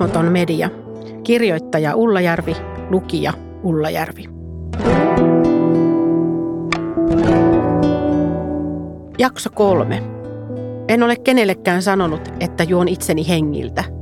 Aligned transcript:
Armoton 0.00 0.32
media. 0.32 0.70
Kirjoittaja 1.24 1.96
Ullajärvi, 1.96 2.56
lukija 2.90 3.32
Ullajärvi. 3.62 4.24
Jakso 9.18 9.50
kolme. 9.54 10.02
En 10.88 11.02
ole 11.02 11.16
kenellekään 11.16 11.82
sanonut, 11.82 12.28
että 12.40 12.64
juon 12.64 12.88
itseni 12.88 13.28
hengiltä– 13.28 13.84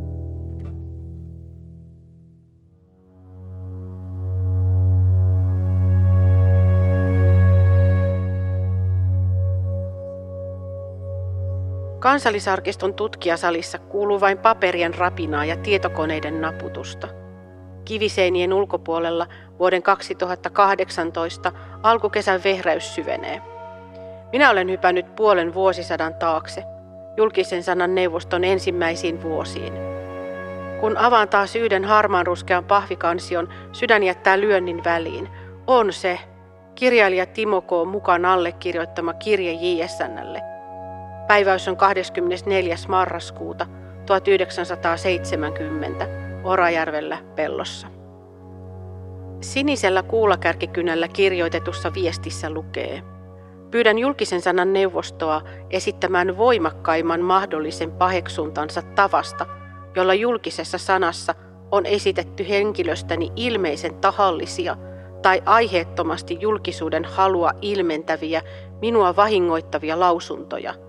Kansallisarkiston 12.16 12.94
tutkijasalissa 12.94 13.78
kuuluu 13.78 14.20
vain 14.20 14.38
paperien 14.38 14.94
rapinaa 14.94 15.44
ja 15.44 15.56
tietokoneiden 15.56 16.40
naputusta. 16.40 17.08
Kiviseinien 17.84 18.52
ulkopuolella 18.52 19.26
vuoden 19.58 19.82
2018 19.82 21.52
alkukesän 21.82 22.44
vehräys 22.44 22.94
syvenee. 22.94 23.42
Minä 24.32 24.50
olen 24.50 24.70
hypännyt 24.70 25.16
puolen 25.16 25.54
vuosisadan 25.54 26.14
taakse, 26.14 26.62
julkisen 27.16 27.62
sanan 27.62 27.94
neuvoston 27.94 28.44
ensimmäisiin 28.44 29.22
vuosiin. 29.22 29.72
Kun 30.80 30.98
avaan 30.98 31.28
taas 31.28 31.56
yhden 31.56 31.84
harmaan 31.84 32.26
ruskean 32.26 32.64
pahvikansion, 32.64 33.48
sydän 33.72 34.02
jättää 34.02 34.40
lyönnin 34.40 34.84
väliin. 34.84 35.28
On 35.66 35.92
se, 35.92 36.18
kirjailija 36.74 37.26
Timo 37.26 37.60
K. 37.60 37.70
mukaan 37.86 38.24
allekirjoittama 38.24 39.12
kirje 39.12 39.52
JSNlle– 39.52 40.42
Päiväys 41.28 41.68
on 41.68 41.76
24. 41.76 42.76
marraskuuta 42.88 43.66
1970 44.06 46.08
Orajärvellä 46.44 47.18
pellossa. 47.36 47.86
Sinisellä 49.40 50.02
kuulakärkikynällä 50.02 51.08
kirjoitetussa 51.08 51.94
viestissä 51.94 52.50
lukee 52.50 53.02
Pyydän 53.70 53.98
julkisen 53.98 54.40
sanan 54.40 54.72
neuvostoa 54.72 55.42
esittämään 55.70 56.38
voimakkaimman 56.38 57.20
mahdollisen 57.20 57.92
paheksuntansa 57.92 58.82
tavasta, 58.82 59.46
jolla 59.96 60.14
julkisessa 60.14 60.78
sanassa 60.78 61.34
on 61.72 61.86
esitetty 61.86 62.48
henkilöstäni 62.48 63.32
ilmeisen 63.36 63.94
tahallisia 63.94 64.76
tai 65.22 65.42
aiheettomasti 65.44 66.36
julkisuuden 66.40 67.04
halua 67.04 67.50
ilmentäviä, 67.62 68.42
minua 68.80 69.16
vahingoittavia 69.16 70.00
lausuntoja– 70.00 70.74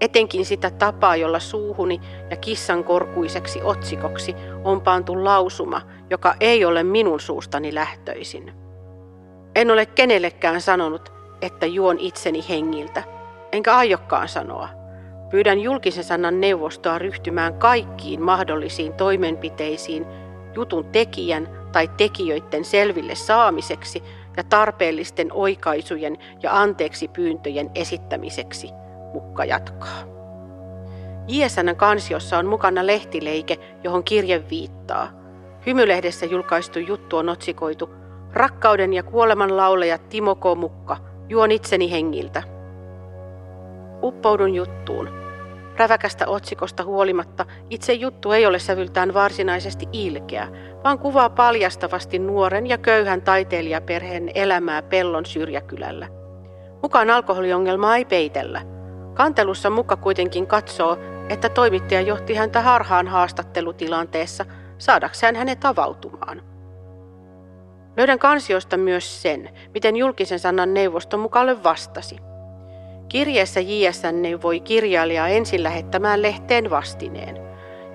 etenkin 0.00 0.44
sitä 0.44 0.70
tapaa, 0.70 1.16
jolla 1.16 1.38
suuhuni 1.38 2.00
ja 2.30 2.36
kissan 2.36 2.84
korkuiseksi 2.84 3.60
otsikoksi 3.62 4.34
on 4.64 4.80
pantu 4.80 5.24
lausuma, 5.24 5.80
joka 6.10 6.34
ei 6.40 6.64
ole 6.64 6.82
minun 6.82 7.20
suustani 7.20 7.74
lähtöisin. 7.74 8.52
En 9.54 9.70
ole 9.70 9.86
kenellekään 9.86 10.60
sanonut, 10.60 11.12
että 11.42 11.66
juon 11.66 11.98
itseni 11.98 12.44
hengiltä, 12.48 13.02
enkä 13.52 13.76
aiokkaan 13.76 14.28
sanoa. 14.28 14.68
Pyydän 15.30 15.60
julkisen 15.60 16.04
sanan 16.04 16.40
neuvostoa 16.40 16.98
ryhtymään 16.98 17.54
kaikkiin 17.54 18.22
mahdollisiin 18.22 18.92
toimenpiteisiin 18.92 20.06
jutun 20.54 20.84
tekijän 20.84 21.48
tai 21.72 21.88
tekijöiden 21.96 22.64
selville 22.64 23.14
saamiseksi 23.14 24.02
ja 24.36 24.44
tarpeellisten 24.44 25.32
oikaisujen 25.32 26.18
ja 26.42 26.60
anteeksi 26.60 27.08
pyyntöjen 27.08 27.70
esittämiseksi– 27.74 28.70
Mukka 29.14 29.44
jatkaa. 29.44 30.18
JSN 31.28 31.76
kansiossa 31.76 32.38
on 32.38 32.46
mukana 32.46 32.86
lehtileike, 32.86 33.58
johon 33.84 34.04
kirje 34.04 34.44
viittaa. 34.50 35.10
Hymylehdessä 35.66 36.26
julkaistu 36.26 36.78
juttu 36.78 37.16
on 37.16 37.28
otsikoitu 37.28 37.90
Rakkauden 38.32 38.92
ja 38.92 39.02
kuoleman 39.02 39.56
lauleja 39.56 39.98
Timo 39.98 40.34
K. 40.34 40.44
Mukka, 40.56 40.96
juon 41.28 41.52
itseni 41.52 41.90
hengiltä. 41.90 42.42
Uppoudun 44.02 44.54
juttuun. 44.54 45.08
Räväkästä 45.76 46.26
otsikosta 46.26 46.84
huolimatta 46.84 47.46
itse 47.70 47.92
juttu 47.92 48.32
ei 48.32 48.46
ole 48.46 48.58
sävyltään 48.58 49.14
varsinaisesti 49.14 49.86
ilkeä, 49.92 50.48
vaan 50.84 50.98
kuvaa 50.98 51.30
paljastavasti 51.30 52.18
nuoren 52.18 52.66
ja 52.66 52.78
köyhän 52.78 53.22
taiteilijaperheen 53.22 54.30
elämää 54.34 54.82
pellon 54.82 55.26
syrjäkylällä. 55.26 56.08
Mukaan 56.82 57.10
alkoholiongelmaa 57.10 57.96
ei 57.96 58.04
peitellä– 58.04 58.62
Kantelussa 59.18 59.70
muka 59.70 59.96
kuitenkin 59.96 60.46
katsoo, 60.46 60.98
että 61.28 61.48
toimittaja 61.48 62.00
johti 62.00 62.34
häntä 62.34 62.62
harhaan 62.62 63.08
haastattelutilanteessa 63.08 64.46
saadakseen 64.78 65.36
hänet 65.36 65.64
avautumaan. 65.64 66.42
Löydän 67.96 68.18
kansiosta 68.18 68.76
myös 68.76 69.22
sen, 69.22 69.50
miten 69.74 69.96
julkisen 69.96 70.38
sanan 70.38 70.74
neuvosto 70.74 71.18
mukalle 71.18 71.62
vastasi. 71.62 72.16
Kirjeessä 73.08 73.60
JSN 73.60 74.22
neuvoi 74.22 74.60
kirjailijaa 74.60 75.28
ensin 75.28 75.62
lähettämään 75.62 76.22
lehteen 76.22 76.70
vastineen. 76.70 77.36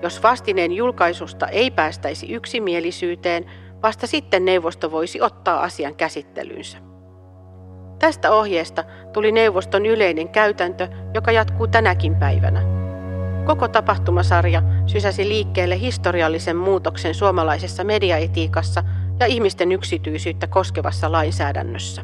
Jos 0.02 0.22
vastineen 0.22 0.72
julkaisusta 0.72 1.48
ei 1.48 1.70
päästäisi 1.70 2.32
yksimielisyyteen, 2.32 3.50
vasta 3.82 4.06
sitten 4.06 4.44
neuvosto 4.44 4.90
voisi 4.90 5.20
ottaa 5.20 5.62
asian 5.62 5.94
käsittelynsä. 5.94 6.93
Tästä 8.04 8.32
ohjeesta 8.32 8.84
tuli 9.12 9.32
neuvoston 9.32 9.86
yleinen 9.86 10.28
käytäntö, 10.28 10.88
joka 11.14 11.32
jatkuu 11.32 11.66
tänäkin 11.66 12.16
päivänä. 12.16 12.62
Koko 13.46 13.68
tapahtumasarja 13.68 14.62
sysäsi 14.86 15.28
liikkeelle 15.28 15.80
historiallisen 15.80 16.56
muutoksen 16.56 17.14
suomalaisessa 17.14 17.84
mediaetiikassa 17.84 18.84
ja 19.20 19.26
ihmisten 19.26 19.72
yksityisyyttä 19.72 20.46
koskevassa 20.46 21.12
lainsäädännössä. 21.12 22.02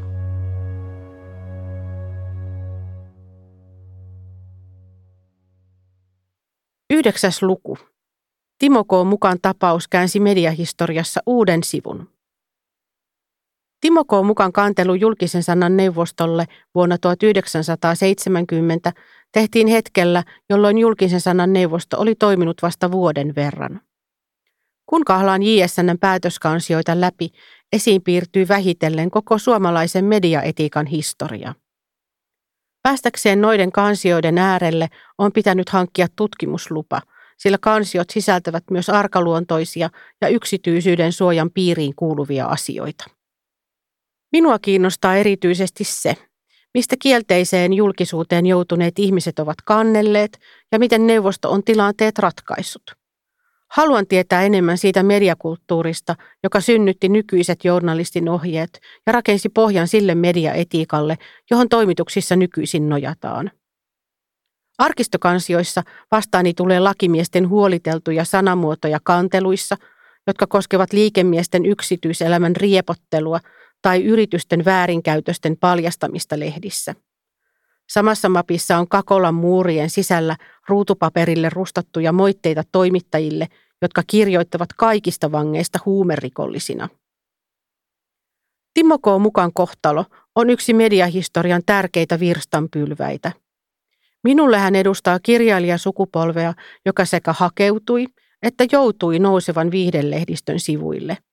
Yhdeksäs 6.90 7.42
luku. 7.42 7.78
Timo 8.58 8.84
K. 8.84 8.90
mukaan 9.06 9.38
tapaus 9.42 9.88
käänsi 9.88 10.20
mediahistoriassa 10.20 11.20
uuden 11.26 11.64
sivun. 11.64 12.08
Timo 13.80 14.04
K. 14.04 14.08
mukaan 14.24 14.52
kantelu 14.52 14.94
julkisen 14.94 15.42
sanan 15.42 15.76
neuvostolle 15.76 16.46
vuonna 16.74 16.98
1970 16.98 18.92
tehtiin 19.32 19.66
hetkellä, 19.66 20.24
jolloin 20.50 20.78
julkisen 20.78 21.20
sanan 21.20 21.52
neuvosto 21.52 22.00
oli 22.00 22.14
toiminut 22.14 22.62
vasta 22.62 22.90
vuoden 22.90 23.34
verran. 23.34 23.80
Kun 24.86 25.04
kahlaan 25.04 25.42
JSNn 25.42 25.98
päätöskansioita 26.00 27.00
läpi, 27.00 27.30
esiin 27.72 28.02
piirtyy 28.02 28.48
vähitellen 28.48 29.10
koko 29.10 29.38
suomalaisen 29.38 30.04
mediaetiikan 30.04 30.86
historia. 30.86 31.54
Päästäkseen 32.82 33.40
noiden 33.40 33.72
kansioiden 33.72 34.38
äärelle 34.38 34.88
on 35.18 35.32
pitänyt 35.32 35.68
hankkia 35.68 36.06
tutkimuslupa, 36.16 37.02
sillä 37.36 37.58
kansiot 37.60 38.10
sisältävät 38.10 38.64
myös 38.70 38.90
arkaluontoisia 38.90 39.90
ja 40.20 40.28
yksityisyyden 40.28 41.12
suojan 41.12 41.50
piiriin 41.50 41.94
kuuluvia 41.94 42.46
asioita. 42.46 43.19
Minua 44.32 44.58
kiinnostaa 44.58 45.16
erityisesti 45.16 45.84
se, 45.84 46.16
mistä 46.74 46.96
kielteiseen 47.02 47.72
julkisuuteen 47.72 48.46
joutuneet 48.46 48.98
ihmiset 48.98 49.38
ovat 49.38 49.58
kannelleet 49.64 50.38
ja 50.72 50.78
miten 50.78 51.06
neuvosto 51.06 51.50
on 51.50 51.64
tilanteet 51.64 52.18
ratkaissut. 52.18 52.82
Haluan 53.70 54.06
tietää 54.06 54.42
enemmän 54.42 54.78
siitä 54.78 55.02
mediakulttuurista, 55.02 56.16
joka 56.42 56.60
synnytti 56.60 57.08
nykyiset 57.08 57.64
journalistin 57.64 58.28
ohjeet 58.28 58.80
ja 59.06 59.12
rakensi 59.12 59.48
pohjan 59.48 59.88
sille 59.88 60.14
mediaetiikalle, 60.14 61.18
johon 61.50 61.68
toimituksissa 61.68 62.36
nykyisin 62.36 62.88
nojataan. 62.88 63.50
Arkistokansioissa 64.78 65.82
vastaani 66.10 66.54
tulee 66.54 66.80
lakimiesten 66.80 67.48
huoliteltuja 67.48 68.24
sanamuotoja 68.24 68.98
kanteluissa, 69.04 69.76
jotka 70.26 70.46
koskevat 70.46 70.92
liikemiesten 70.92 71.66
yksityiselämän 71.66 72.56
riepottelua 72.56 73.40
tai 73.82 74.04
yritysten 74.04 74.64
väärinkäytösten 74.64 75.56
paljastamista 75.56 76.38
lehdissä. 76.38 76.94
Samassa 77.90 78.28
mapissa 78.28 78.78
on 78.78 78.88
Kakolan 78.88 79.34
muurien 79.34 79.90
sisällä 79.90 80.36
ruutupaperille 80.68 81.50
rustattuja 81.50 82.12
moitteita 82.12 82.62
toimittajille, 82.72 83.46
jotka 83.82 84.02
kirjoittavat 84.06 84.68
kaikista 84.76 85.32
vangeista 85.32 85.78
huumerikollisina. 85.86 86.88
Timo 88.74 88.98
K. 88.98 89.04
mukaan 89.20 89.52
kohtalo 89.52 90.04
on 90.34 90.50
yksi 90.50 90.74
mediahistorian 90.74 91.62
tärkeitä 91.66 92.20
virstanpylväitä. 92.20 93.32
Minulle 94.24 94.58
hän 94.58 94.76
edustaa 94.76 95.18
kirjailijasukupolvea, 95.22 96.54
joka 96.86 97.04
sekä 97.04 97.32
hakeutui 97.32 98.06
että 98.42 98.64
joutui 98.72 99.18
nousevan 99.18 99.70
viihdelehdistön 99.70 100.60
sivuille– 100.60 101.18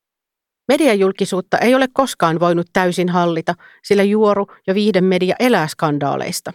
Mediajulkisuutta 0.68 1.58
ei 1.58 1.76
ole 1.76 1.88
koskaan 1.94 2.40
voinut 2.40 2.68
täysin 2.74 3.10
hallita, 3.10 3.54
sillä 3.84 4.04
juoru 4.04 4.48
ja 4.68 4.76
viihdemedia 4.76 5.36
elää 5.40 5.68
skandaaleista. 5.68 6.54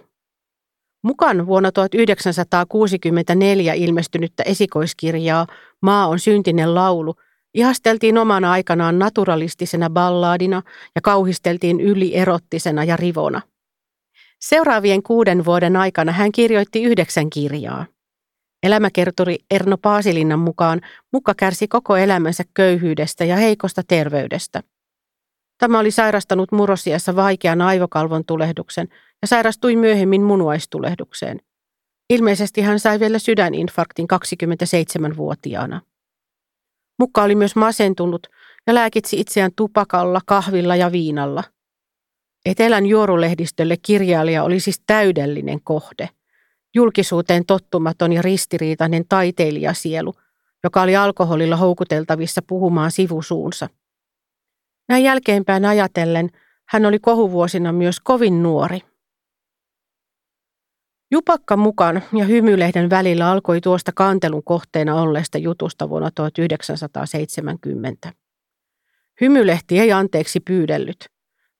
Mukaan 1.02 1.46
vuonna 1.46 1.72
1964 1.72 3.74
ilmestynyttä 3.74 4.42
esikoiskirjaa 4.42 5.46
Maa 5.82 6.06
on 6.06 6.18
syntinen 6.18 6.74
laulu 6.74 7.14
ihasteltiin 7.54 8.18
omana 8.18 8.52
aikanaan 8.52 8.98
naturalistisena 8.98 9.90
ballaadina 9.90 10.62
ja 10.94 11.00
kauhisteltiin 11.00 11.80
ylierottisena 11.80 12.84
ja 12.84 12.96
rivona. 12.96 13.42
Seuraavien 14.40 15.02
kuuden 15.02 15.44
vuoden 15.44 15.76
aikana 15.76 16.12
hän 16.12 16.32
kirjoitti 16.32 16.82
yhdeksän 16.82 17.30
kirjaa. 17.30 17.86
Elämäkerturi 18.62 19.38
Erno 19.50 19.76
Paasilinnan 19.78 20.38
mukaan 20.38 20.80
Mukka 21.12 21.34
kärsi 21.34 21.68
koko 21.68 21.96
elämänsä 21.96 22.44
köyhyydestä 22.54 23.24
ja 23.24 23.36
heikosta 23.36 23.82
terveydestä. 23.88 24.62
Tämä 25.58 25.78
oli 25.78 25.90
sairastanut 25.90 26.52
murrosiassa 26.52 27.16
vaikean 27.16 27.62
aivokalvon 27.62 28.24
tulehduksen 28.26 28.88
ja 29.22 29.28
sairastui 29.28 29.76
myöhemmin 29.76 30.22
munuaistulehdukseen. 30.22 31.40
Ilmeisesti 32.10 32.60
hän 32.60 32.80
sai 32.80 33.00
vielä 33.00 33.18
sydäninfarktin 33.18 34.06
27-vuotiaana. 34.14 35.80
Mukka 36.98 37.22
oli 37.22 37.34
myös 37.34 37.56
masentunut 37.56 38.26
ja 38.66 38.74
lääkitsi 38.74 39.20
itseään 39.20 39.50
tupakalla, 39.56 40.20
kahvilla 40.26 40.76
ja 40.76 40.92
viinalla. 40.92 41.44
Etelän 42.46 42.86
juorulehdistölle 42.86 43.76
kirjailija 43.82 44.44
oli 44.44 44.60
siis 44.60 44.82
täydellinen 44.86 45.60
kohde. 45.64 46.08
Julkisuuteen 46.74 47.46
tottumaton 47.46 48.12
ja 48.12 48.22
ristiriitainen 48.22 49.04
taiteilijasielu, 49.08 50.14
joka 50.64 50.82
oli 50.82 50.96
alkoholilla 50.96 51.56
houkuteltavissa 51.56 52.42
puhumaan 52.46 52.90
sivusuunsa. 52.90 53.68
Näin 54.88 55.04
jälkeenpäin 55.04 55.64
ajatellen 55.64 56.30
hän 56.68 56.86
oli 56.86 56.98
kohuvuosina 56.98 57.72
myös 57.72 58.00
kovin 58.00 58.42
nuori. 58.42 58.80
Jupakka 61.10 61.56
mukaan 61.56 62.02
ja 62.12 62.24
hymylehden 62.24 62.90
välillä 62.90 63.30
alkoi 63.30 63.60
tuosta 63.60 63.92
kantelun 63.94 64.44
kohteena 64.44 65.00
olleesta 65.00 65.38
jutusta 65.38 65.88
vuonna 65.88 66.10
1970. 66.14 68.12
Hymylehti 69.20 69.78
ei 69.78 69.92
anteeksi 69.92 70.40
pyydellyt. 70.40 71.06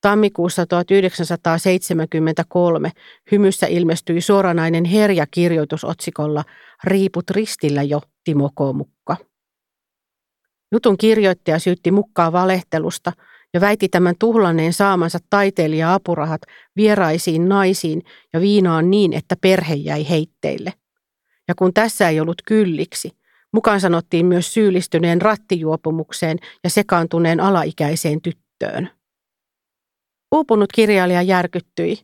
Tammikuussa 0.02 0.66
1973 0.66 2.90
hymyssä 3.32 3.66
ilmestyi 3.66 4.20
suoranainen 4.20 4.84
herja 4.84 5.26
kirjoitusotsikolla 5.30 6.44
Riiput 6.84 7.30
ristillä 7.30 7.82
jo, 7.82 8.00
Timo 8.24 8.48
K. 8.48 8.58
Mukka. 8.74 9.16
Jutun 10.72 10.96
kirjoittaja 10.96 11.58
syytti 11.58 11.90
Mukkaa 11.90 12.32
valehtelusta– 12.32 13.12
ja 13.54 13.60
väitti 13.60 13.88
tämän 13.88 14.14
tuhlanneen 14.18 14.72
saamansa 14.72 15.18
taiteilija-apurahat 15.30 16.42
vieraisiin 16.76 17.48
naisiin 17.48 18.02
ja 18.32 18.40
viinaan 18.40 18.90
niin, 18.90 19.12
että 19.12 19.36
perhe 19.40 19.74
jäi 19.74 20.10
heitteille. 20.10 20.72
Ja 21.48 21.54
kun 21.54 21.74
tässä 21.74 22.08
ei 22.08 22.20
ollut 22.20 22.42
kylliksi, 22.46 23.10
mukaan 23.52 23.80
sanottiin 23.80 24.26
myös 24.26 24.54
syyllistyneen 24.54 25.22
rattijuopumukseen 25.22 26.38
ja 26.64 26.70
sekaantuneen 26.70 27.40
alaikäiseen 27.40 28.22
tyttöön. 28.22 28.90
Uupunut 30.32 30.72
kirjailija 30.74 31.22
järkyttyi, 31.22 31.98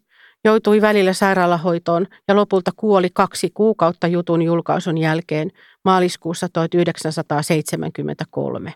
joutui 0.45 0.81
välillä 0.81 1.13
sairaalahoitoon 1.13 2.07
ja 2.29 2.37
lopulta 2.37 2.71
kuoli 2.77 3.09
kaksi 3.13 3.51
kuukautta 3.55 4.07
jutun 4.07 4.43
julkaisun 4.43 4.99
jälkeen 4.99 5.51
maaliskuussa 5.85 6.49
1973. 6.49 8.75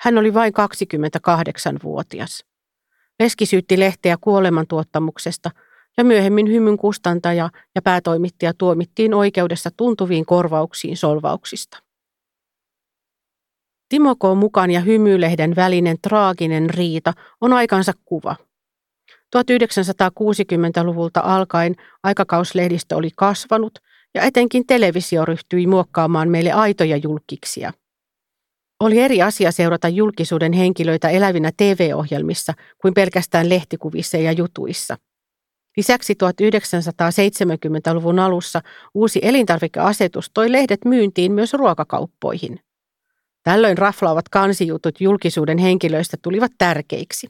Hän 0.00 0.18
oli 0.18 0.34
vain 0.34 0.52
28-vuotias. 0.52 2.44
Leski 3.20 3.46
syytti 3.46 3.78
lehteä 3.78 4.16
kuolemantuottamuksesta 4.20 5.50
ja 5.96 6.04
myöhemmin 6.04 6.48
hymyn 6.48 6.76
kustantaja 6.76 7.50
ja 7.74 7.82
päätoimittaja 7.82 8.52
tuomittiin 8.58 9.14
oikeudessa 9.14 9.70
tuntuviin 9.76 10.26
korvauksiin 10.26 10.96
solvauksista. 10.96 11.78
Timo 13.88 14.16
K. 14.16 14.20
mukaan 14.36 14.70
ja 14.70 14.80
hymylehden 14.80 15.56
välinen 15.56 15.96
traaginen 16.02 16.70
riita 16.70 17.12
on 17.40 17.52
aikansa 17.52 17.92
kuva. 18.04 18.36
1960-luvulta 19.36 21.20
alkaen 21.24 21.74
aikakauslehdistö 22.02 22.96
oli 22.96 23.10
kasvanut 23.16 23.78
ja 24.14 24.22
etenkin 24.22 24.66
televisio 24.66 25.24
ryhtyi 25.24 25.66
muokkaamaan 25.66 26.28
meille 26.28 26.52
aitoja 26.52 26.96
julkiksia– 26.96 27.72
oli 28.82 28.98
eri 28.98 29.22
asia 29.22 29.52
seurata 29.52 29.88
julkisuuden 29.88 30.52
henkilöitä 30.52 31.08
elävinä 31.08 31.50
TV-ohjelmissa 31.56 32.54
kuin 32.80 32.94
pelkästään 32.94 33.48
lehtikuvissa 33.48 34.16
ja 34.16 34.32
jutuissa. 34.32 34.96
Lisäksi 35.76 36.14
1970-luvun 36.14 38.18
alussa 38.18 38.60
uusi 38.94 39.20
elintarvikeasetus 39.22 40.30
toi 40.34 40.52
lehdet 40.52 40.84
myyntiin 40.84 41.32
myös 41.32 41.52
ruokakauppoihin. 41.52 42.60
Tällöin 43.42 43.78
raflaavat 43.78 44.28
kansijutut 44.28 45.00
julkisuuden 45.00 45.58
henkilöistä 45.58 46.16
tulivat 46.22 46.52
tärkeiksi. 46.58 47.28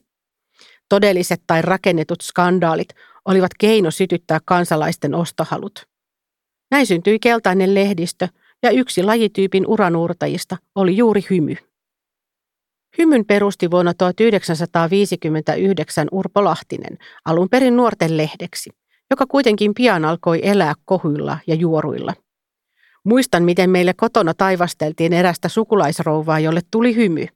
Todelliset 0.92 1.42
tai 1.46 1.62
rakennetut 1.62 2.20
skandaalit 2.20 2.88
olivat 3.24 3.50
keino 3.58 3.90
sytyttää 3.90 4.38
kansalaisten 4.44 5.14
ostohalut. 5.14 5.86
Näin 6.70 6.86
syntyi 6.86 7.18
keltainen 7.18 7.74
lehdistö– 7.74 8.28
ja 8.62 8.70
yksi 8.70 9.02
lajityypin 9.02 9.66
uranuurtajista 9.66 10.56
oli 10.74 10.96
juuri 10.96 11.20
hymy. 11.30 11.56
Hymyn 12.98 13.24
perusti 13.24 13.70
vuonna 13.70 13.94
1959 13.94 16.08
Urpo 16.12 16.44
Lahtinen, 16.44 16.98
alun 17.24 17.48
perin 17.48 17.76
nuorten 17.76 18.16
lehdeksi, 18.16 18.70
joka 19.10 19.26
kuitenkin 19.26 19.74
pian 19.74 20.04
alkoi 20.04 20.40
elää 20.42 20.74
kohyilla 20.84 21.38
ja 21.46 21.54
juoruilla. 21.54 22.14
Muistan, 23.04 23.42
miten 23.42 23.70
meille 23.70 23.94
kotona 23.96 24.34
taivasteltiin 24.34 25.12
erästä 25.12 25.48
sukulaisrouvaa, 25.48 26.40
jolle 26.40 26.60
tuli 26.70 26.94
hymy. 26.94 27.26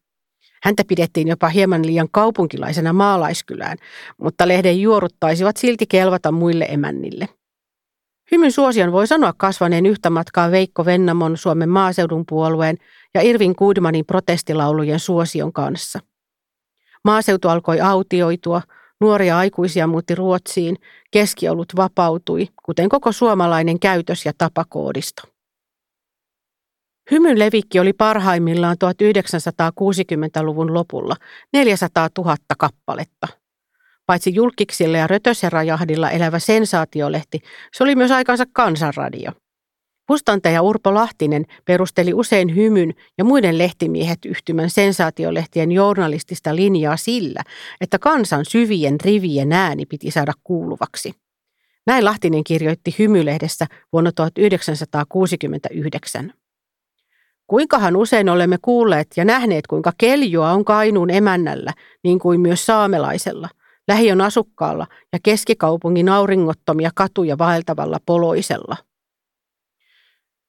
Häntä 0.63 0.83
pidettiin 0.89 1.29
jopa 1.29 1.49
hieman 1.49 1.87
liian 1.87 2.09
kaupunkilaisena 2.11 2.93
maalaiskylään, 2.93 3.79
mutta 4.19 4.49
lehden 4.49 4.81
juorut 4.81 5.15
taisivat 5.21 5.57
silti 5.57 5.87
kelvata 5.87 6.33
muille 6.33 6.67
emännille. 6.69 7.29
Hymyn 8.33 8.53
suosion 8.53 8.93
voi 8.93 9.07
sanoa 9.07 9.33
kasvaneen 9.37 9.87
yhtä 9.87 10.11
matkaa 10.11 10.51
Veikko 10.51 10.85
Vennamon 10.85 11.37
Suomen 11.37 11.69
maaseudun 11.69 12.25
puolueen 12.29 12.77
ja 13.15 13.21
Irvin 13.23 13.55
Goodmanin 13.59 14.05
protestilaulujen 14.07 15.01
suosion 15.01 15.53
kanssa. 15.53 16.01
Maaseutu 17.05 17.49
alkoi 17.49 17.81
autioitua, 17.81 18.63
nuoria 19.01 19.39
aikuisia 19.39 19.87
muutti 19.87 20.15
Ruotsiin, 20.15 20.77
keskiolut 21.11 21.73
vapautui, 21.77 22.49
kuten 22.65 22.89
koko 22.89 23.13
suomalainen 23.13 23.81
käytös- 23.81 24.27
ja 24.27 24.33
tapakoodisto. 24.39 25.36
Hymyn 27.11 27.39
levikki 27.39 27.81
oli 27.81 27.93
parhaimmillaan 27.93 28.77
1960-luvun 28.85 30.75
lopulla 30.75 31.17
400 31.53 32.09
000 32.19 32.37
kappaletta– 32.59 33.29
Paitsi 34.07 34.35
julkiksilla 34.35 34.99
ja 34.99 35.07
rötöserajahdilla 35.07 36.11
elävä 36.11 36.39
sensaatiolehti, 36.39 37.41
se 37.73 37.85
oli 37.85 37.95
myös 37.95 38.11
aikansa 38.11 38.45
kansanradio. 38.53 39.33
Kustantaja 40.07 40.63
Urpo 40.63 40.95
Lahtinen 40.95 41.45
perusteli 41.65 42.15
usein 42.15 42.57
hymyn 42.57 42.95
ja 43.19 43.25
muiden 43.25 43.59
lehtimiehet 43.59 44.19
yhtymän 44.25 44.71
sensaatiolehtien 44.71 45.73
journalistista 45.73 46.57
linjaa 46.57 46.97
sillä, 46.97 47.43
että 47.81 47.99
kansan 47.99 48.45
syvien 48.49 49.01
rivien 49.01 49.53
ääni 49.53 49.87
piti 49.87 50.11
saada 50.11 50.33
kuuluvaksi. 50.45 51.13
Näin 51.87 52.05
Lahtinen 52.05 52.45
kirjoitti 52.45 52.95
hymylehdessä 52.99 53.67
vuonna 53.93 54.13
1969. 54.13 56.33
Kuinkahan 57.47 57.97
usein 57.97 58.29
olemme 58.29 58.57
kuulleet 58.63 59.09
ja 59.17 59.25
nähneet, 59.25 59.67
kuinka 59.67 59.93
keljoa 59.99 60.53
on 60.53 60.65
Kainuun 60.65 61.11
emännällä, 61.11 61.73
niin 62.05 62.19
kuin 62.19 62.41
myös 62.41 62.67
saamelaisella– 62.67 63.49
lähiön 63.89 64.21
asukkaalla 64.21 64.87
ja 65.13 65.19
keskikaupungin 65.23 66.09
auringottomia 66.09 66.91
katuja 66.95 67.39
vaeltavalla 67.39 67.99
poloisella. 68.07 68.77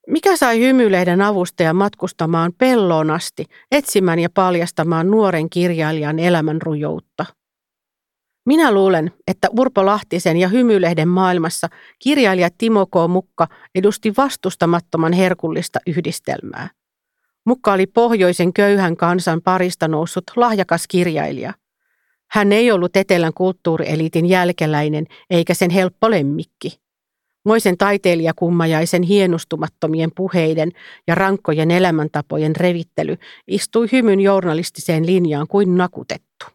Mikä 0.07 0.37
sai 0.37 0.59
hymylehden 0.59 1.21
avustajan 1.21 1.75
matkustamaan 1.75 2.53
pelloon 2.57 3.11
asti, 3.11 3.45
etsimään 3.71 4.19
ja 4.19 4.29
paljastamaan 4.33 5.11
nuoren 5.11 5.49
kirjailijan 5.49 6.19
elämän 6.19 6.61
rujoutta? 6.61 7.25
Minä 8.45 8.71
luulen, 8.71 9.11
että 9.27 9.47
Urpo 9.59 9.85
Lahtisen 9.85 10.37
ja 10.37 10.47
hymylehden 10.47 11.07
maailmassa 11.07 11.67
kirjailija 11.99 12.49
Timo 12.57 12.85
K. 12.85 12.91
Mukka 13.09 13.47
edusti 13.75 14.13
vastustamattoman 14.17 15.13
herkullista 15.13 15.79
yhdistelmää. 15.87 16.69
Mukka 17.47 17.73
oli 17.73 17.87
pohjoisen 17.87 18.53
köyhän 18.53 18.97
kansan 18.97 19.41
parista 19.41 19.87
noussut 19.87 20.23
lahjakas 20.35 20.87
kirjailija– 20.87 21.53
hän 22.27 22.51
ei 22.51 22.71
ollut 22.71 22.95
etelän 22.95 23.33
kulttuurieliitin 23.33 24.25
jälkeläinen 24.25 25.05
eikä 25.29 25.53
sen 25.53 25.69
helppo 25.69 26.11
lemmikki. 26.11 26.79
Moisen 27.45 27.77
taiteilijakummajaisen 27.77 29.03
hienostumattomien 29.03 30.11
puheiden 30.15 30.71
ja 31.07 31.15
rankkojen 31.15 31.71
elämäntapojen 31.71 32.55
revittely 32.55 33.17
istui 33.47 33.87
hymyn 33.91 34.19
journalistiseen 34.19 35.05
linjaan 35.05 35.47
kuin 35.47 35.77
nakutettu. 35.77 36.45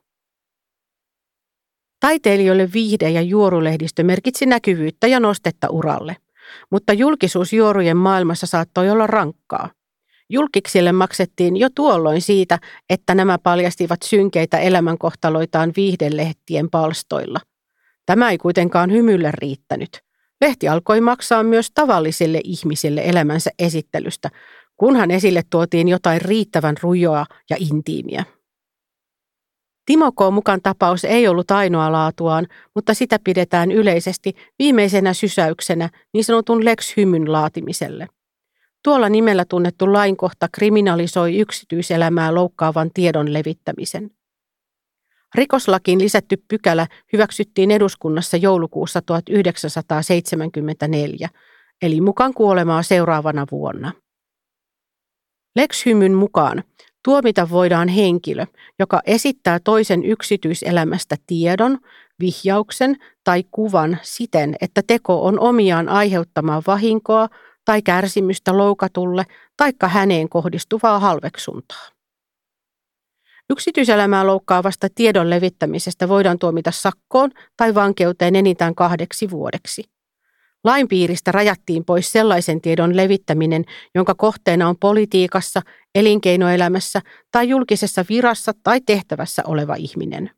Taiteilijoille 2.00 2.68
viihde- 2.72 3.10
ja 3.10 3.22
juorulehdistö 3.22 4.02
merkitsi 4.02 4.46
näkyvyyttä 4.46 5.06
ja 5.06 5.20
nostetta 5.20 5.70
uralle, 5.70 6.16
mutta 6.70 6.92
julkisuus 6.92 7.52
juorujen 7.52 7.96
maailmassa 7.96 8.46
saattoi 8.46 8.90
olla 8.90 9.06
rankkaa. 9.06 9.70
Julkiksille 10.30 10.92
maksettiin 10.92 11.56
jo 11.56 11.68
tuolloin 11.74 12.22
siitä, 12.22 12.58
että 12.90 13.14
nämä 13.14 13.38
paljastivat 13.38 14.02
synkeitä 14.04 14.58
elämänkohtaloitaan 14.58 15.72
viihdelehtien 15.76 16.70
palstoilla. 16.70 17.40
Tämä 18.06 18.30
ei 18.30 18.38
kuitenkaan 18.38 18.92
hymylle 18.92 19.30
riittänyt. 19.34 20.00
Lehti 20.40 20.68
alkoi 20.68 21.00
maksaa 21.00 21.42
myös 21.42 21.70
tavallisille 21.74 22.40
ihmisille 22.44 23.02
elämänsä 23.04 23.50
esittelystä, 23.58 24.30
kunhan 24.76 25.10
esille 25.10 25.42
tuotiin 25.50 25.88
jotain 25.88 26.20
riittävän 26.20 26.76
rujoa 26.82 27.26
ja 27.50 27.56
intiimiä. 27.60 28.24
Timo 29.86 30.12
K. 30.12 30.16
mukaan 30.32 30.60
tapaus 30.62 31.04
ei 31.04 31.28
ollut 31.28 31.50
ainoa 31.50 31.92
laatuaan, 31.92 32.46
mutta 32.74 32.94
sitä 32.94 33.18
pidetään 33.24 33.72
yleisesti 33.72 34.32
viimeisenä 34.58 35.14
sysäyksenä 35.14 35.88
niin 36.14 36.24
sanotun 36.24 36.64
Lex 36.64 36.96
Hymyn 36.96 37.32
laatimiselle. 37.32 38.08
Tuolla 38.84 39.08
nimellä 39.08 39.44
tunnettu 39.44 39.92
lainkohta 39.92 40.48
kriminalisoi 40.52 41.38
yksityiselämää 41.38 42.34
loukkaavan 42.34 42.90
tiedon 42.94 43.32
levittämisen. 43.32 44.10
Rikoslakiin 45.34 45.98
lisätty 45.98 46.42
pykälä 46.48 46.86
hyväksyttiin 47.12 47.70
eduskunnassa 47.70 48.36
joulukuussa 48.36 49.02
1974, 49.02 51.28
eli 51.82 52.00
mukaan 52.00 52.34
kuolemaa 52.34 52.82
seuraavana 52.82 53.46
vuonna. 53.50 53.92
Lex 55.56 55.86
Hymyn 55.86 56.14
mukaan 56.14 56.64
tuomita 57.04 57.50
voidaan 57.50 57.88
henkilö, 57.88 58.46
joka 58.78 59.00
esittää 59.06 59.58
toisen 59.64 60.04
yksityiselämästä 60.04 61.16
tiedon, 61.26 61.78
vihjauksen 62.20 62.96
tai 63.24 63.44
kuvan 63.50 63.98
siten, 64.02 64.56
että 64.60 64.82
teko 64.86 65.24
on 65.24 65.40
omiaan 65.40 65.88
aiheuttamaan 65.88 66.62
vahinkoa 66.66 67.28
tai 67.64 67.82
kärsimystä 67.82 68.58
loukatulle 68.58 69.24
taikka 69.56 69.88
häneen 69.88 70.28
kohdistuvaa 70.28 70.98
halveksuntaa. 70.98 71.88
Yksityiselämää 73.50 74.26
loukkaavasta 74.26 74.88
tiedon 74.94 75.30
levittämisestä 75.30 76.08
voidaan 76.08 76.38
tuomita 76.38 76.70
sakkoon 76.70 77.30
tai 77.56 77.74
vankeuteen 77.74 78.36
enintään 78.36 78.74
kahdeksi 78.74 79.30
vuodeksi. 79.30 79.84
Lain 80.64 80.88
piiristä 80.88 81.32
rajattiin 81.32 81.84
pois 81.84 82.12
sellaisen 82.12 82.60
tiedon 82.60 82.96
levittäminen, 82.96 83.64
jonka 83.94 84.14
kohteena 84.14 84.68
on 84.68 84.76
politiikassa, 84.80 85.62
elinkeinoelämässä 85.94 87.00
tai 87.30 87.48
julkisessa 87.48 88.04
virassa 88.08 88.52
tai 88.62 88.80
tehtävässä 88.80 89.42
oleva 89.46 89.74
ihminen. 89.74 90.30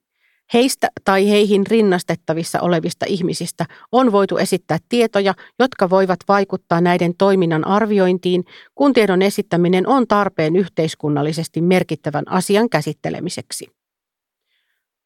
Heistä 0.55 0.89
tai 1.05 1.31
heihin 1.31 1.67
rinnastettavissa 1.67 2.61
olevista 2.61 3.07
ihmisistä 3.09 3.67
on 3.93 4.13
voitu 4.13 4.37
esittää 4.37 4.79
tietoja, 4.89 5.35
jotka 5.59 5.91
voivat 5.91 6.19
vaikuttaa 6.29 6.81
näiden 6.81 7.15
toiminnan 7.19 7.67
arviointiin, 7.67 8.45
kun 8.75 8.93
tiedon 8.93 9.23
esittäminen 9.23 9.87
on 9.89 10.07
tarpeen 10.07 10.57
yhteiskunnallisesti 10.57 11.61
merkittävän 11.61 12.25
asian 12.29 12.71
käsittelemiseksi. 12.71 13.67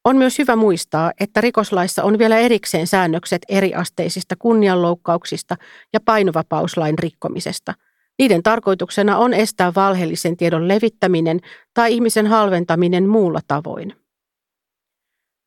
On 0.03 0.17
myös 0.17 0.39
hyvä 0.39 0.55
muistaa, 0.55 1.11
että 1.19 1.41
rikoslaissa 1.41 2.03
on 2.03 2.19
vielä 2.19 2.37
erikseen 2.37 2.87
säännökset 2.87 3.41
eriasteisista 3.49 4.35
kunnianloukkauksista 4.39 5.55
ja 5.93 5.99
painovapauslain 6.05 6.99
rikkomisesta. 6.99 7.73
Niiden 8.19 8.43
tarkoituksena 8.43 9.17
on 9.17 9.33
estää 9.33 9.71
valheellisen 9.75 10.37
tiedon 10.37 10.67
levittäminen 10.67 11.39
tai 11.73 11.93
ihmisen 11.93 12.27
halventaminen 12.27 13.09
muulla 13.09 13.39
tavoin. 13.47 14.08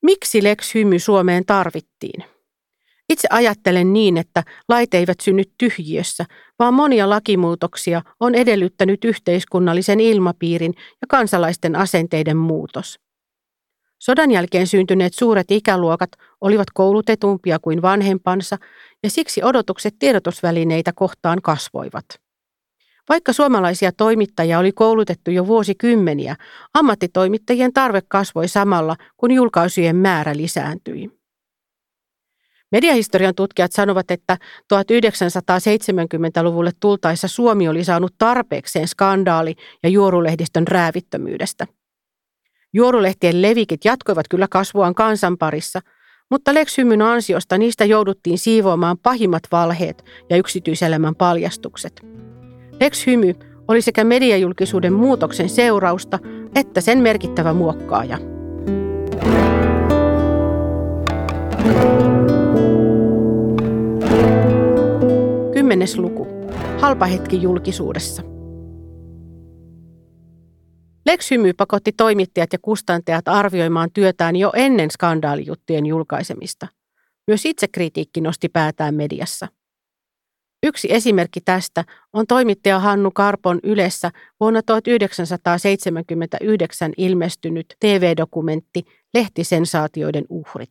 Miksi 0.02 0.42
Lex 0.42 0.75
Hymy 0.75 0.99
Suomeen 0.99 1.44
tarvittiin? 1.47 2.25
Itse 3.09 3.28
ajattelen 3.30 3.92
niin, 3.92 4.16
että 4.16 4.42
lait 4.68 4.94
eivät 4.94 5.21
synny 5.21 5.42
tyhjiössä, 5.59 6.25
vaan 6.59 6.75
monia 6.75 7.11
lakimuutoksia 7.11 8.02
on 8.21 8.35
edellyttänyt 8.35 9.04
yhteiskunnallisen 9.04 10.00
ilmapiirin 10.00 10.75
ja 10.76 11.06
kansalaisten 11.09 11.76
asenteiden 11.76 12.37
muutos. 12.37 12.99
Sodan 13.99 14.30
jälkeen 14.30 14.66
syntyneet 14.66 15.14
suuret 15.14 15.50
ikäluokat 15.50 16.11
olivat 16.40 16.66
koulutetumpia 16.75 17.59
kuin 17.59 17.82
vanhempansa 17.82 18.59
ja 19.02 19.11
siksi 19.11 19.42
odotukset 19.44 19.94
tiedotusvälineitä 19.99 20.92
kohtaan 20.92 21.42
kasvoivat. 21.42 22.04
Vaikka 23.09 23.32
suomalaisia 23.32 23.92
toimittajia 23.92 24.59
oli 24.59 24.73
koulutettu 24.73 25.30
jo 25.30 25.47
vuosikymmeniä, 25.47 26.37
ammattitoimittajien 26.75 27.73
tarve 27.73 28.00
kasvoi 28.09 28.49
samalla, 28.49 28.97
kun 29.16 29.30
julkaisujen 29.30 29.97
määrä 29.97 30.37
lisääntyi. 30.37 31.11
Mediahistorian 32.73 33.35
tutkijat 33.35 33.73
sanovat, 33.73 34.11
että 34.11 34.37
1970-luvulle 34.75 36.71
tultaessa 36.80 37.28
Suomi 37.28 37.68
oli 37.68 37.85
saanut 37.85 38.14
tarpeekseen 38.18 38.88
skandaali- 38.88 39.54
ja 39.82 39.88
juorulehdistön 39.88 40.68
räävittömyydestä. 40.68 41.66
Juorulehtien 42.73 43.42
levikit 43.42 43.85
jatkoivat 43.85 44.28
kyllä 44.28 44.47
kasvuaan 44.50 44.94
kansan 44.94 45.38
parissa, 45.38 45.80
mutta 46.30 46.54
Lex 46.54 46.78
Hymyn 46.78 47.02
ansiosta 47.02 47.59
niistä 47.59 47.85
jouduttiin 47.85 48.38
siivoamaan 48.38 48.99
pahimmat 48.99 49.42
valheet 49.52 50.04
ja 50.30 50.37
yksityiselämän 50.37 51.14
paljastukset. 51.14 52.00
Lex 52.82 53.06
Hymy 53.06 53.34
oli 53.68 53.82
sekä 53.82 54.04
mediajulkisuuden 54.04 54.92
muutoksen 54.92 55.48
seurausta 55.48 56.18
että 56.54 56.80
sen 56.80 56.98
merkittävä 56.98 57.52
muokkaaja. 57.52 58.18
Kymmenes 65.52 65.98
luku. 65.98 66.26
Halpa 66.78 67.06
hetki 67.06 67.42
julkisuudessa. 67.42 68.22
Lex 71.06 71.30
Hymy 71.30 71.52
pakotti 71.52 71.92
toimittajat 71.92 72.52
ja 72.52 72.58
kustantajat 72.62 73.28
arvioimaan 73.28 73.90
työtään 73.94 74.36
jo 74.36 74.52
ennen 74.54 74.90
skandaalijuttujen 74.90 75.86
julkaisemista. 75.86 76.66
Myös 77.26 77.46
itsekritiikki 77.46 78.20
nosti 78.20 78.48
päätään 78.48 78.94
mediassa. 78.94 79.48
Yksi 80.66 80.92
esimerkki 80.92 81.40
tästä 81.40 81.85
on 82.12 82.26
toimittaja 82.26 82.78
Hannu 82.78 83.11
Karpon 83.11 83.61
Ylessä 83.62 84.11
vuonna 84.40 84.62
1979 84.62 86.92
ilmestynyt 86.97 87.76
TV-dokumentti 87.81 88.85
Lehtisensaatioiden 89.14 90.25
uhrit. 90.28 90.71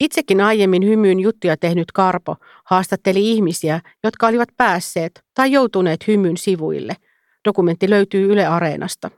Itsekin 0.00 0.40
aiemmin 0.40 0.84
hymyyn 0.84 1.20
juttuja 1.20 1.56
tehnyt 1.56 1.92
Karpo 1.92 2.36
haastatteli 2.64 3.30
ihmisiä, 3.30 3.80
jotka 4.04 4.26
olivat 4.26 4.48
päässeet 4.56 5.24
tai 5.34 5.52
joutuneet 5.52 6.08
hymyn 6.08 6.36
sivuille. 6.36 6.96
Dokumentti 7.44 7.90
löytyy 7.90 8.32
Yle 8.32 8.46
Areenasta. 8.46 9.10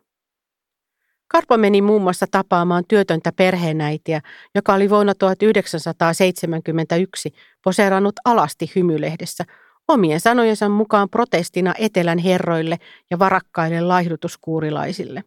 Karpo 1.29 1.57
meni 1.57 1.83
muun 1.83 2.03
muassa 2.03 2.27
tapaamaan 2.31 2.85
työtöntä 2.89 3.33
perheenäitiä, 3.33 4.21
joka 4.55 4.75
oli 4.75 4.91
vuonna 4.91 5.15
1971 5.15 7.35
poseerannut 7.65 8.15
alasti 8.25 8.73
hymylehdessä 8.77 9.45
omien 9.89 10.21
sanojensa 10.21 10.69
mukaan 10.69 11.11
protestina 11.11 11.75
etelän 11.79 12.19
herroille 12.19 12.79
ja 13.11 13.19
varakkaille 13.19 13.81
laihdutuskuurilaisille. 13.81 15.25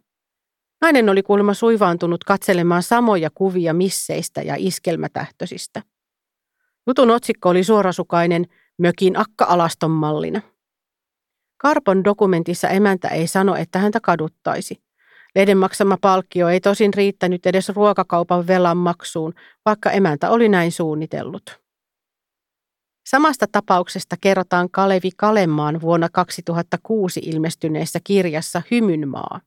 Nainen 0.80 1.08
oli 1.08 1.22
kuulemma 1.22 1.54
suivaantunut 1.54 2.24
katselemaan 2.24 2.82
samoja 2.82 3.30
kuvia 3.34 3.74
misseistä 3.74 4.42
ja 4.42 4.54
iskelmätähtöisistä. 4.58 5.82
Jutun 6.86 7.10
otsikko 7.10 7.48
oli 7.48 7.64
suorasukainen 7.64 8.46
Mökin 8.78 9.18
akka-alaston 9.18 9.90
mallina. 9.90 10.40
Karpon 11.56 12.04
dokumentissa 12.04 12.68
emäntä 12.68 13.08
ei 13.08 13.26
sano, 13.26 13.56
että 13.56 13.78
häntä 13.78 14.00
kaduttaisi– 14.00 14.82
Lehden 15.34 15.58
maksama 15.58 15.96
palkkio 16.00 16.48
ei 16.48 16.60
tosin 16.60 16.94
riittänyt 16.94 17.46
edes 17.46 17.68
ruokakaupan 17.68 18.46
velan 18.46 18.76
maksuun, 18.76 19.34
vaikka 19.64 19.90
emäntä 19.90 20.30
oli 20.30 20.48
näin 20.48 20.72
suunnitellut. 20.72 21.60
Samasta 23.06 23.46
tapauksesta 23.52 24.16
kerrotaan 24.20 24.70
Kalevi 24.70 25.10
Kalemaan 25.16 25.80
vuonna 25.80 26.08
2006 26.12 27.20
ilmestyneessä 27.24 27.98
kirjassa 28.04 28.62
Hymynmaa. 28.70 29.40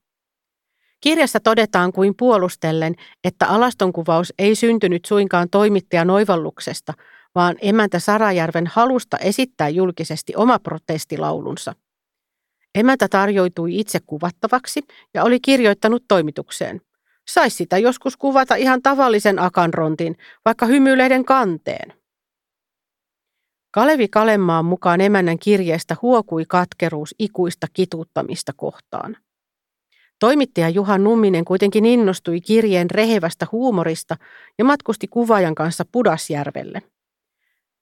Kirjassa 1.02 1.40
todetaan 1.40 1.92
kuin 1.92 2.14
puolustellen, 2.18 2.96
että 3.24 3.48
alastonkuvaus 3.48 4.34
ei 4.40 4.56
syntynyt 4.56 5.06
suinkaan 5.06 5.50
toimittajan 5.50 6.10
oivalluksesta, 6.10 6.94
vaan 7.36 7.56
emäntä 7.62 8.00
Sarajärven 8.00 8.68
halusta 8.68 9.18
esittää 9.18 9.70
julkisesti 9.70 10.34
oma 10.36 10.60
protestilaulunsa. 10.60 11.76
Emäntä 12.75 13.08
tarjoitui 13.08 13.80
itse 13.80 14.00
kuvattavaksi 14.06 14.82
ja 15.13 15.24
oli 15.24 15.40
kirjoittanut 15.40 16.04
toimitukseen. 16.08 16.82
Saisi 17.28 17.56
sitä 17.56 17.78
joskus 17.78 18.18
kuvata 18.18 18.56
ihan 18.56 18.82
tavallisen 18.82 19.40
akanrontin, 19.40 20.18
vaikka 20.46 20.66
hymyilehden 20.66 21.25
kanteen. 21.25 21.94
Kalevi 23.72 24.08
Kalemmaan 24.08 24.66
mukaan 24.66 25.01
emännän 25.01 25.40
kirjeestä 25.40 25.96
huokui 26.01 26.46
katkeruus 26.48 27.16
ikuista 27.20 27.68
kituuttamista 27.74 28.54
kohtaan. 28.56 29.18
Toimittaja 30.20 30.70
Juha 30.70 30.98
Numminen 30.98 31.46
kuitenkin 31.46 31.86
innostui 31.86 32.42
kirjeen 32.42 32.92
rehevästä 32.92 33.48
huumorista 33.51 34.18
ja 34.58 34.66
matkusti 34.66 35.08
kuvaajan 35.08 35.56
kanssa 35.56 35.86
Pudasjärvelle. 35.92 36.82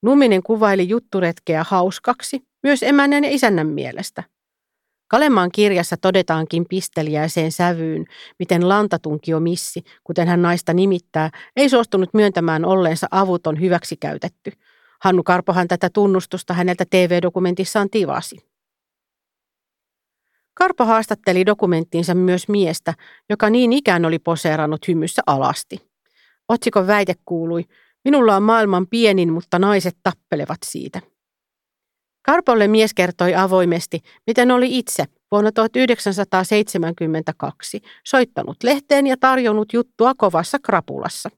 Numminen 0.02 0.44
kuvaili 0.44 0.90
jutturetkeä 0.90 1.64
hauskaksi, 1.68 2.44
myös 2.64 2.84
emännän 2.84 3.24
ja 3.24 3.30
isännän 3.30 3.68
mielestä. 3.68 4.24
Kalemaan 5.10 5.52
kirjassa 5.52 5.98
todetaankin 5.98 6.66
pisteliäiseen 6.70 7.52
sävyyn, 7.52 8.06
miten 8.40 8.70
lantatunkio 8.70 9.40
missi, 9.40 9.84
kuten 10.04 10.28
hän 10.28 10.42
naista 10.42 10.74
nimittää, 10.74 11.30
ei 11.56 11.70
suostunut 11.70 12.14
myöntämään 12.14 12.66
olleensa 12.66 13.08
avuton 13.12 13.62
hyväksikäytetty. 13.62 14.52
Hannu 15.02 15.24
Karpohan 15.24 15.68
tätä 15.68 15.90
tunnustusta 15.94 16.54
häneltä 16.54 16.86
TV-dokumentissaan 16.90 17.90
tivasi. 17.90 18.38
Karpo 20.54 20.86
haastatteli 20.86 21.46
dokumenttiinsa 21.46 22.16
myös 22.16 22.48
miestä, 22.48 22.94
joka 23.30 23.50
niin 23.50 23.74
ikään 23.74 24.06
oli 24.06 24.20
poseerannut 24.20 24.88
hymyssä 24.88 25.22
alasti. 25.28 25.90
Otsikon 26.50 26.88
väite 26.88 27.14
kuului, 27.26 27.66
minulla 28.04 28.36
on 28.36 28.44
maailman 28.44 28.88
pienin, 28.88 29.34
mutta 29.34 29.60
naiset 29.60 29.98
tappelevat 30.04 30.58
siitä. 30.66 31.02
Karpolle 32.22 32.68
mies 32.68 32.94
kertoi 32.94 33.36
avoimesti, 33.36 34.00
miten 34.28 34.52
oli 34.52 34.78
itse 34.78 35.06
vuonna 35.32 35.52
1972 35.52 37.82
soittanut 38.06 38.64
lehteen 38.64 39.08
ja 39.08 39.16
tarjonnut 39.20 39.74
juttua 39.74 40.14
kovassa 40.18 40.60
krapulassa. 40.60 41.30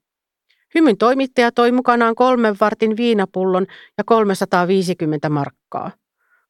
Hymyn 0.75 0.97
toimittaja 0.97 1.51
toi 1.51 1.71
mukanaan 1.71 2.15
kolmen 2.15 2.55
vartin 2.61 2.97
viinapullon 2.97 3.67
ja 3.97 4.03
350 4.03 5.29
markkaa. 5.29 5.91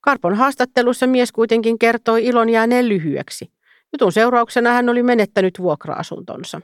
Karpon 0.01 0.35
haastattelussa 0.35 1.07
mies 1.07 1.31
kuitenkin 1.31 1.79
kertoi 1.79 2.25
ilon 2.25 2.49
jääneen 2.49 2.89
lyhyeksi. 2.89 3.51
Jutun 3.93 4.11
seurauksena 4.11 4.71
hän 4.71 4.89
oli 4.89 5.03
menettänyt 5.03 5.59
vuokra-asuntonsa. 5.59 6.61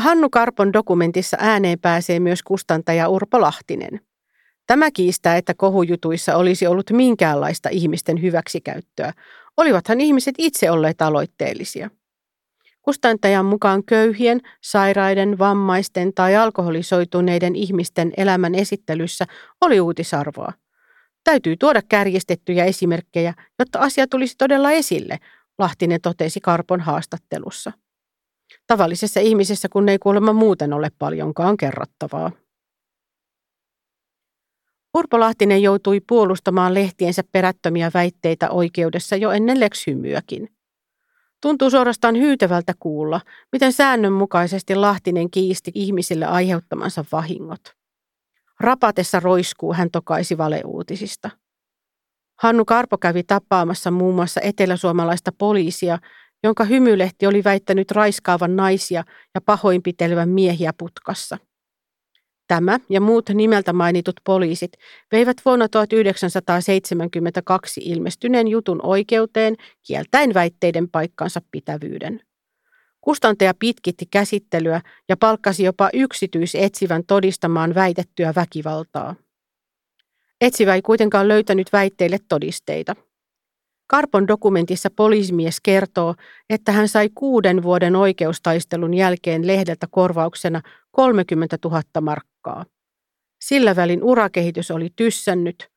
Hannu 0.00 0.30
Karpon 0.30 0.72
dokumentissa 0.72 1.36
ääneen 1.40 1.80
pääsee 1.80 2.20
myös 2.20 2.42
kustantaja 2.42 3.08
Urpo 3.08 3.40
Lahtinen. 3.40 4.00
Tämä 4.68 4.90
kiistää, 4.90 5.36
että 5.36 5.54
kohujutuissa 5.54 6.36
olisi 6.36 6.66
ollut 6.66 6.90
minkäänlaista 6.90 7.68
ihmisten 7.68 8.22
hyväksikäyttöä. 8.22 9.12
Olivathan 9.56 10.00
ihmiset 10.00 10.34
itse 10.38 10.70
olleet 10.70 11.02
aloitteellisia. 11.02 11.90
Kustantajan 12.82 13.44
mukaan 13.44 13.84
köyhien, 13.84 14.40
sairaiden, 14.62 15.38
vammaisten 15.38 16.14
tai 16.14 16.36
alkoholisoituneiden 16.36 17.56
ihmisten 17.56 18.12
elämän 18.16 18.54
esittelyssä 18.54 19.24
oli 19.60 19.80
uutisarvoa– 19.80 20.52
Täytyy 21.28 21.56
tuoda 21.56 21.82
kärjistettyjä 21.88 22.64
esimerkkejä, 22.64 23.34
jotta 23.58 23.78
asia 23.78 24.06
tulisi 24.06 24.34
todella 24.38 24.70
esille, 24.70 25.18
Lahtinen 25.58 26.00
totesi 26.02 26.40
Karpon 26.40 26.80
haastattelussa. 26.80 27.72
Tavallisessa 28.66 29.20
ihmisessä 29.20 29.68
kun 29.68 29.88
ei 29.88 29.98
kuulemma 29.98 30.32
muuten 30.32 30.72
ole 30.72 30.90
paljonkaan 30.98 31.56
kerrottavaa. 31.56 32.30
Urpo 34.94 35.20
Lahtinen 35.20 35.62
joutui 35.62 36.00
puolustamaan 36.08 36.74
lehtiensä 36.74 37.22
perättömiä 37.32 37.90
väitteitä 37.94 38.50
oikeudessa 38.50 39.16
jo 39.16 39.30
ennen 39.30 39.60
lekshymyäkin. 39.60 40.48
Tuntuu 41.42 41.70
suorastaan 41.70 42.16
hyytävältä 42.16 42.74
kuulla, 42.78 43.20
miten 43.52 43.72
säännönmukaisesti 43.72 44.74
Lahtinen 44.74 45.30
kiisti 45.30 45.70
ihmisille 45.74 46.26
aiheuttamansa 46.26 47.04
vahingot. 47.12 47.60
Rapatessa 48.60 49.20
roiskuu 49.20 49.72
hän 49.72 49.90
tokaisi 49.90 50.38
valeuutisista. 50.38 51.30
Hannu 52.42 52.64
Karpo 52.64 52.98
kävi 52.98 53.22
tapaamassa 53.22 53.90
muun 53.90 54.14
muassa 54.14 54.40
eteläsuomalaista 54.40 55.32
poliisia, 55.38 55.98
jonka 56.44 56.64
hymylehti 56.64 57.26
oli 57.26 57.44
väittänyt 57.44 57.90
raiskaavan 57.90 58.56
naisia 58.56 59.04
ja 59.34 59.40
pahoinpitelevän 59.40 60.28
miehiä 60.28 60.72
putkassa. 60.78 61.38
Tämä 62.48 62.80
ja 62.88 63.00
muut 63.00 63.28
nimeltä 63.28 63.72
mainitut 63.72 64.16
poliisit 64.24 64.72
veivät 65.12 65.36
vuonna 65.44 65.68
1972 65.68 67.80
ilmestyneen 67.84 68.48
jutun 68.48 68.80
oikeuteen 68.82 69.56
kieltäen 69.86 70.34
väitteiden 70.34 70.88
paikkansa 70.88 71.40
pitävyyden. 71.50 72.20
Kustantaja 73.00 73.54
pitkitti 73.58 74.06
käsittelyä 74.10 74.80
ja 75.08 75.16
palkkasi 75.16 75.62
jopa 75.62 75.90
yksityisetsivän 75.92 77.02
todistamaan 77.06 77.74
väitettyä 77.74 78.32
väkivaltaa. 78.36 79.14
Etsivä 80.40 80.74
ei 80.74 80.82
kuitenkaan 80.82 81.28
löytänyt 81.28 81.72
väitteille 81.72 82.18
todisteita. 82.28 82.96
Karpon 83.88 84.28
dokumentissa 84.28 84.90
poliisimies 84.96 85.60
kertoo, 85.60 86.14
että 86.50 86.72
hän 86.72 86.88
sai 86.88 87.10
kuuden 87.14 87.62
vuoden 87.62 87.96
oikeustaistelun 87.96 88.94
jälkeen 88.94 89.46
lehdeltä 89.46 89.86
korvauksena 89.90 90.62
30 90.90 91.58
000 91.64 91.82
markkaa. 92.00 92.64
Sillä 93.40 93.76
välin 93.76 94.02
urakehitys 94.02 94.70
oli 94.70 94.88
tyssännyt, 94.96 95.68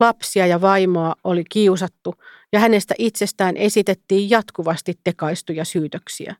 lapsia 0.00 0.46
ja 0.46 0.60
vaimoa 0.60 1.14
oli 1.24 1.44
kiusattu 1.50 2.14
ja 2.52 2.60
hänestä 2.60 2.94
itsestään 2.98 3.56
esitettiin 3.56 4.30
jatkuvasti 4.30 4.94
tekaistuja 5.04 5.64
syytöksiä. 5.64 6.36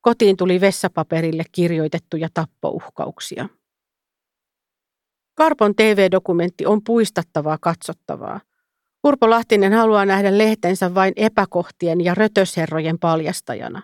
Kotiin 0.00 0.36
tuli 0.36 0.60
vessapaperille 0.60 1.42
kirjoitettuja 1.52 2.28
tappouhkauksia. 2.34 3.48
Karpon 5.34 5.74
TV-dokumentti 5.74 6.66
on 6.66 6.84
puistattavaa 6.84 7.58
katsottavaa. 7.60 8.40
Urpo 9.04 9.30
Lahtinen 9.30 9.72
haluaa 9.72 10.04
nähdä 10.04 10.38
lehtensä 10.38 10.94
vain 10.94 11.12
epäkohtien 11.16 12.04
ja 12.04 12.14
rötösherrojen 12.14 12.98
paljastajana. 12.98 13.82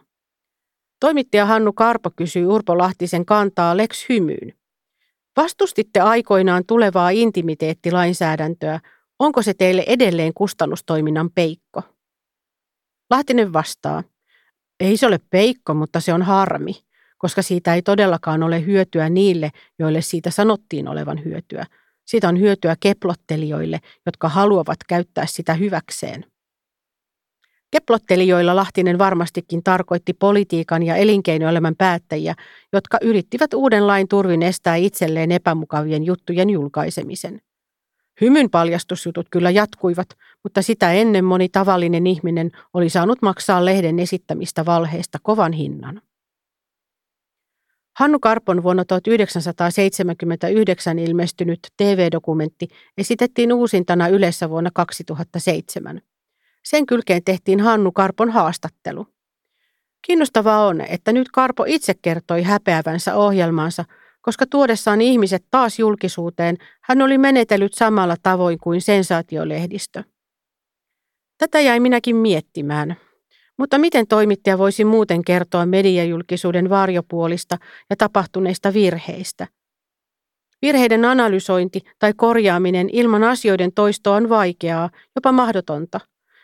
Toimittaja 1.01 1.47
Hannu 1.47 1.73
Karpo 1.73 2.11
kysyy 2.17 2.47
Urpo 2.47 2.79
Lahtisen 2.79 3.27
kantaa 3.27 3.77
Lex 3.77 4.09
Hymyyn. 4.09 4.55
Vastustitte 5.37 6.01
aikoinaan 6.01 6.63
tulevaa 6.67 7.11
intimiteettilainsäädäntöä. 7.11 8.81
Onko 9.19 9.43
se 9.43 9.55
teille 9.55 9.85
edelleen 9.87 10.35
kustannustoiminnan 10.35 11.31
peikko? 11.35 11.83
Lahtinen 13.11 13.53
vastaa. 13.53 14.03
Ei 14.81 14.97
se 14.97 15.07
ole 15.07 15.21
peikko, 15.31 15.75
mutta 15.75 16.01
se 16.01 16.13
on 16.13 16.23
harmi, 16.23 16.73
koska 17.19 17.43
siitä 17.43 17.75
ei 17.75 17.83
todellakaan 17.83 18.43
ole 18.43 18.67
hyötyä 18.67 19.09
niille, 19.09 19.51
joille 19.79 20.01
siitä 20.01 20.31
sanottiin 20.31 20.89
olevan 20.89 21.25
hyötyä. 21.25 21.67
Siitä 22.07 22.29
on 22.29 22.41
hyötyä 22.41 22.77
keplottelijoille, 22.81 23.81
jotka 24.07 24.29
haluavat 24.29 24.79
käyttää 24.89 25.27
sitä 25.27 25.55
hyväkseen. 25.55 26.25
Keplottelijoilla 27.71 28.57
Lahtinen 28.57 28.99
varmastikin 28.99 29.63
tarkoitti 29.63 30.13
politiikan 30.13 30.83
ja 30.83 30.97
elinkeinoelämän 30.97 31.75
päättäjiä, 31.79 32.35
jotka 32.73 32.99
yrittivät 33.03 33.55
uuden 33.55 33.87
lain 33.87 34.09
turvin 34.09 34.43
estää 34.43 34.77
itselleen 34.77 35.33
epämukavien 35.33 36.05
juttujen 36.05 36.51
julkaisemisen. 36.51 37.41
Hymyn 38.21 38.51
paljastusjutut 38.51 39.27
kyllä 39.31 39.51
jatkuivat, 39.51 40.09
mutta 40.43 40.63
sitä 40.63 40.93
ennen 40.93 41.25
moni 41.25 41.49
tavallinen 41.49 42.07
ihminen 42.07 42.51
oli 42.75 42.89
saanut 42.89 43.23
maksaa 43.23 43.65
lehden 43.65 43.99
esittämistä 43.99 44.67
valheista 44.67 45.19
kovan 45.23 45.53
hinnan. 45.53 46.03
Hannu 47.99 48.19
Karpon 48.19 48.63
vuonna 48.63 48.85
1979 48.85 50.99
ilmestynyt 50.99 51.59
TV-dokumentti 51.77 52.69
esitettiin 52.99 53.53
uusintana 53.53 54.09
yleensä 54.09 54.51
vuonna 54.51 54.71
2007. 54.75 56.03
Sen 56.65 56.87
kylkeen 56.87 57.25
tehtiin 57.25 57.61
Hannu 57.61 57.93
Karpon 57.93 58.31
haastattelu. 58.31 59.07
Kiinnostavaa 60.03 60.67
on, 60.67 60.81
että 60.81 61.13
nyt 61.13 61.29
Karpo 61.33 61.65
itse 61.67 61.95
kertoi 62.03 62.43
häpeävänsä 62.43 63.15
ohjelmaansa– 63.15 63.85
koska 64.25 64.47
tuodessaan 64.47 65.01
ihmiset 65.01 65.45
taas 65.51 65.79
julkisuuteen 65.79 66.57
hän 66.81 67.03
oli 67.03 67.19
menetellyt 67.19 67.75
samalla 67.75 68.17
tavoin 68.23 68.59
kuin 68.59 68.81
sensaatiolehdistö. 68.81 70.05
Tätä 71.39 71.61
jäi 71.61 71.81
minäkin 71.81 72.17
miettimään. 72.17 72.97
Mutta 73.59 73.79
miten 73.79 74.07
toimittaja 74.07 74.59
voisi 74.59 74.85
muuten 74.85 75.25
kertoa 75.25 75.67
mediajulkisuuden 75.67 76.71
varjopuolista 76.71 77.59
ja 77.91 77.97
tapahtuneista 77.97 78.73
virheistä? 78.73 79.47
Virheiden 80.63 81.05
analysointi 81.05 81.81
tai 81.99 82.13
korjaaminen 82.17 82.89
ilman 82.93 83.25
asioiden 83.25 83.73
toistoa 83.73 84.17
on 84.17 84.29
vaikeaa, 84.29 84.91
jopa 85.15 85.33
mahdotonta. 85.33 86.01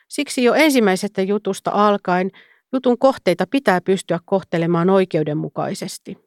Siksi 0.08 0.44
jo 0.44 0.54
ensimmäisestä 0.54 1.22
jutusta 1.22 1.70
alkaen 1.74 2.30
jutun 2.72 2.98
kohteita 2.98 3.46
pitää 3.50 3.80
pystyä 3.80 4.18
kohtelemaan 4.24 4.90
oikeudenmukaisesti. 4.90 6.18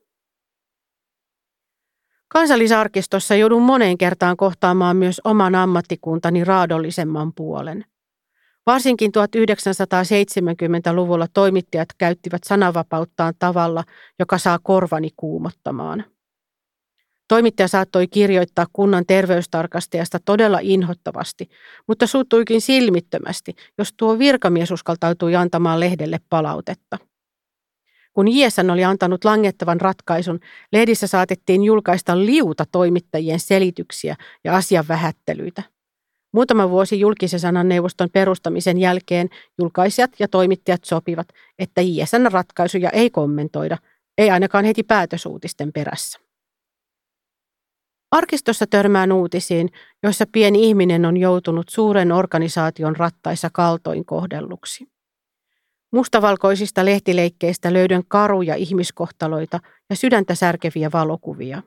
Kansallisarkistossa 2.27 3.35
joudun 3.35 3.61
moneen 3.61 3.97
kertaan 3.97 4.37
kohtaamaan 4.37 4.97
myös 4.97 5.21
oman 5.23 5.55
ammattikuntani 5.55 6.43
raadollisemman 6.43 7.33
puolen. 7.33 7.85
Varsinkin 8.65 9.11
1970-luvulla 9.17 11.27
toimittajat 11.33 11.89
käyttivät 11.97 12.43
sananvapauttaan 12.43 13.33
tavalla, 13.39 13.83
joka 14.19 14.37
saa 14.37 14.59
korvani 14.63 15.09
kuumottamaan. 15.17 16.05
Toimittaja 17.27 17.67
saattoi 17.67 18.07
kirjoittaa 18.07 18.65
kunnan 18.73 19.03
terveystarkastajasta 19.07 20.19
todella 20.25 20.59
inhottavasti, 20.61 21.49
mutta 21.87 22.07
suuttuikin 22.07 22.61
silmittömästi, 22.61 23.55
jos 23.77 23.93
tuo 23.97 24.19
virkamies 24.19 24.71
uskaltautui 24.71 25.35
antamaan 25.35 25.79
lehdelle 25.79 26.19
palautetta. 26.29 26.97
Kun 28.13 28.27
JSN 28.27 28.69
oli 28.69 28.83
antanut 28.83 29.25
langettavan 29.25 29.81
ratkaisun, 29.81 30.39
lehdissä 30.71 31.07
saatettiin 31.07 31.63
julkaista 31.63 32.25
liuta 32.25 32.65
toimittajien 32.71 33.39
selityksiä 33.39 34.15
ja 34.43 34.55
asian 34.55 34.87
vähättelyitä. 34.87 35.63
Muutama 36.33 36.69
vuosi 36.69 36.99
julkisen 36.99 37.39
sanan 37.39 37.69
neuvoston 37.69 38.09
perustamisen 38.13 38.77
jälkeen 38.77 39.29
julkaisijat 39.59 40.11
ja 40.19 40.27
toimittajat 40.27 40.83
sopivat, 40.83 41.27
että 41.59 41.81
JSN 41.81 42.31
ratkaisuja 42.31 42.89
ei 42.89 43.09
kommentoida, 43.09 43.77
ei 44.17 44.29
ainakaan 44.29 44.65
heti 44.65 44.83
päätösuutisten 44.83 45.73
perässä. 45.73 46.19
Arkistossa 48.11 48.67
törmään 48.67 49.11
uutisiin, 49.11 49.69
joissa 50.03 50.25
pieni 50.31 50.67
ihminen 50.67 51.05
on 51.05 51.17
joutunut 51.17 51.69
suuren 51.69 52.11
organisaation 52.11 52.95
rattaissa 52.95 53.49
kaltoin 53.53 54.05
kohdelluksi. 54.05 54.87
Mustavalkoisista 55.91 56.85
lehtileikkeistä 56.85 57.73
löydän 57.73 58.03
karuja 58.07 58.55
ihmiskohtaloita 58.55 59.59
ja 59.89 59.95
sydäntä 59.95 60.35
särkeviä 60.35 60.89
valokuvia. 60.93 61.61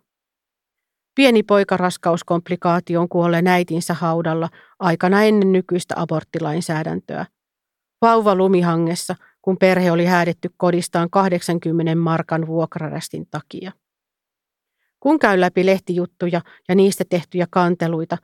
Pieni 1.16 1.42
poika 1.42 1.76
raskauskomplikaatioon 1.76 3.08
kuolleen 3.08 3.46
äitinsä 3.46 3.94
haudalla 3.94 4.48
aikana 4.78 5.22
ennen 5.22 5.52
nykyistä 5.52 5.94
aborttilainsäädäntöä. 5.98 7.26
Vauva 8.02 8.34
lumihangessa, 8.34 9.14
kun 9.42 9.56
perhe 9.58 9.92
oli 9.92 10.04
häädetty 10.04 10.50
kodistaan 10.56 11.10
80 11.10 11.94
markan 11.94 12.46
vuokrarästin 12.46 13.26
takia. 13.30 13.72
Kun 15.00 15.18
käy 15.18 15.40
läpi 15.40 15.66
lehtijuttuja 15.66 16.40
ja 16.68 16.74
niistä 16.74 17.04
tehtyjä 17.08 17.46
kanteluita, 17.50 18.18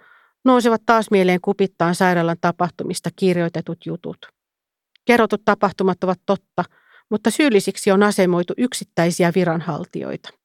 nousevat 0.45 0.83
taas 0.87 1.11
mieleen 1.11 1.41
kupittaan 1.41 1.95
sairaalan 1.95 2.37
tapahtumista 2.41 3.11
kirjoitetut 3.17 3.87
jutut. 3.87 4.19
Kerrotut 5.05 5.45
tapahtumat 5.45 6.05
ovat 6.05 6.21
totta, 6.27 6.65
mutta 7.11 7.31
syyllisiksi 7.31 7.91
on 7.91 8.03
asemoitu 8.03 8.55
yksittäisiä 8.57 9.33
viranhaltijoita. 9.35 10.42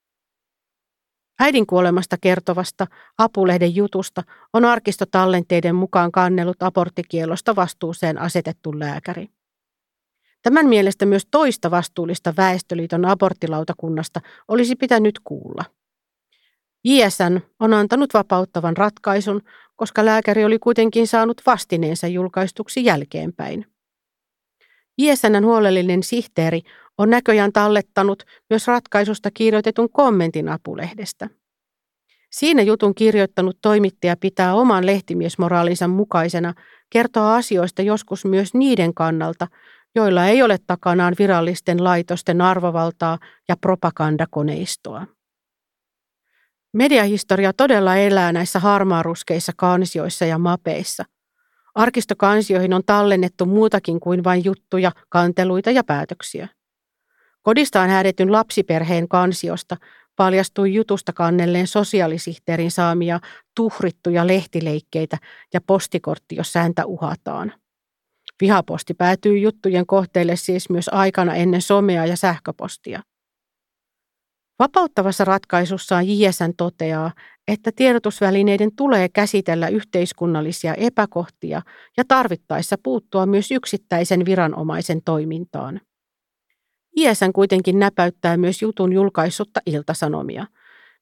Äidin 1.39 1.67
kuolemasta 1.67 2.17
kertovasta 2.21 2.88
apulehden 3.17 3.76
jutusta 3.76 4.23
on 4.54 4.65
arkistotallenteiden 4.65 5.76
mukaan 5.76 6.12
kannellut 6.12 6.63
aborttikielosta 6.63 7.56
vastuuseen 7.56 8.17
asetettu 8.17 8.80
lääkäri. 8.80 9.28
Tämän 10.41 10.67
mielestä 10.67 11.06
myös 11.06 11.28
toista 11.32 11.71
vastuullista 11.71 12.34
Väestöliiton 12.38 13.06
aborttilautakunnasta 13.06 14.21
olisi 14.47 14.76
pitänyt 14.76 15.19
kuulla. 15.23 15.65
JSN 16.84 17.41
on 17.60 17.73
antanut 17.73 18.13
vapauttavan 18.13 18.78
ratkaisun, 18.78 19.41
koska 19.76 20.06
lääkäri 20.06 20.45
oli 20.45 20.60
kuitenkin 20.60 21.08
saanut 21.08 21.41
vastineensa 21.45 22.08
julkaistuksi 22.08 22.86
jälkeenpäin. 22.86 23.65
JSNn 24.97 25.45
huolellinen 25.45 26.04
sihteeri 26.04 26.62
on 26.98 27.10
näköjään 27.10 27.54
tallettanut 27.54 28.24
myös 28.50 28.68
ratkaisusta 28.68 29.30
kirjoitetun 29.34 29.90
kommentin 29.92 30.50
apulehdestä. 30.50 31.30
Siinä 32.32 32.62
jutun 32.62 32.96
kirjoittanut 32.96 33.58
toimittaja 33.62 34.16
pitää 34.18 34.54
oman 34.54 34.86
lehtimiesmoraalinsa 34.86 35.88
mukaisena 35.88 36.54
kertoa 36.90 37.36
asioista 37.36 37.82
joskus 37.82 38.26
myös 38.26 38.54
niiden 38.54 38.94
kannalta, 38.94 39.48
joilla 39.96 40.26
ei 40.26 40.44
ole 40.44 40.58
takanaan 40.68 41.16
virallisten 41.20 41.84
laitosten 41.84 42.42
arvovaltaa 42.42 43.18
ja 43.50 43.58
propagandakoneistoa. 43.58 45.08
Mediahistoria 46.74 47.54
todella 47.54 47.96
elää 47.96 48.32
näissä 48.32 48.60
harmaaruskeissa 48.60 49.52
kansioissa 49.56 50.26
ja 50.26 50.38
mapeissa– 50.38 51.04
Arkistokansioihin 51.78 52.74
on 52.74 52.82
tallennettu 52.86 53.46
muutakin 53.46 54.00
kuin 54.00 54.24
vain 54.24 54.46
juttuja, 54.46 54.92
kanteluita 55.10 55.72
ja 55.72 55.84
päätöksiä. 55.84 56.48
Kodistaan 57.48 57.90
häädetyn 57.90 58.32
lapsiperheen 58.32 59.08
kansiosta 59.08 59.78
paljastui 60.16 60.74
jutusta 60.74 61.14
kannelleen 61.14 61.68
sosiaalisihteerin 61.68 62.72
saamia 62.72 63.20
tuhrittuja 63.56 64.28
lehtileikkeitä 64.28 65.18
ja 65.54 65.62
postikortti, 65.62 66.36
jossa 66.36 66.60
häntä 66.60 66.86
uhataan. 66.86 67.54
Vihaposti 68.42 68.94
päätyy 68.94 69.38
juttujen 69.38 69.86
kohteille 69.86 70.36
siis 70.36 70.70
myös 70.70 70.90
aikana 70.90 71.36
ennen 71.36 71.62
somea 71.62 72.06
ja 72.06 72.18
sähköpostia. 72.18 73.02
Vapauttavassa 74.60 75.26
ratkaisussaan 75.26 76.10
JSN 76.10 76.54
toteaa, 76.58 77.12
että 77.48 77.72
tiedotusvälineiden 77.76 78.76
tulee 78.76 79.10
käsitellä 79.10 79.68
yhteiskunnallisia 79.68 80.74
epäkohtia 80.74 81.62
ja 81.98 82.04
tarvittaessa 82.08 82.76
puuttua 82.84 83.26
myös 83.26 83.52
yksittäisen 83.52 84.26
viranomaisen 84.26 85.02
toimintaan. 85.06 85.82
JSN 86.98 87.34
kuitenkin 87.34 87.80
näpäyttää 87.80 88.38
myös 88.38 88.62
jutun 88.62 88.94
julkaissutta 88.94 89.60
iltasanomia. 89.66 90.46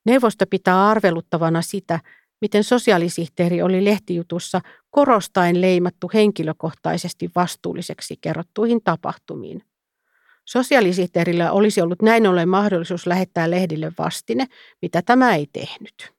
Neuvosto 0.05 0.45
pitää 0.49 0.89
arveluttavana 0.89 1.61
sitä, 1.61 1.99
miten 2.41 2.63
sosiaalisihteeri 2.63 3.61
oli 3.61 3.85
lehtijutussa 3.85 4.61
korostaen 4.91 5.61
leimattu 5.61 6.11
henkilökohtaisesti 6.13 7.29
vastuulliseksi 7.35 8.17
kerrottuihin 8.21 8.83
tapahtumiin. 8.83 9.63
Sosiaalisihteerillä 10.45 11.51
olisi 11.51 11.81
ollut 11.81 12.01
näin 12.01 12.27
ollen 12.27 12.49
mahdollisuus 12.49 13.07
lähettää 13.07 13.51
lehdille 13.51 13.91
vastine, 13.97 14.45
mitä 14.81 15.01
tämä 15.01 15.35
ei 15.35 15.47
tehnyt. 15.53 16.13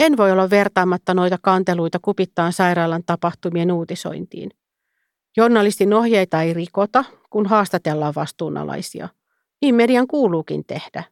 En 0.00 0.16
voi 0.16 0.32
olla 0.32 0.50
vertaamatta 0.50 1.14
noita 1.14 1.38
kanteluita 1.42 1.98
kupittaan 2.02 2.52
sairaalan 2.52 3.02
tapahtumien 3.06 3.72
uutisointiin. 3.72 4.50
Journalistin 5.36 5.94
ohjeita 5.94 6.42
ei 6.42 6.54
rikota, 6.54 7.04
kun 7.30 7.46
haastatellaan 7.46 8.14
vastuunalaisia. 8.16 9.08
Niin 9.62 9.74
median 9.74 10.06
kuuluukin 10.06 10.64
tehdä. 10.66 11.04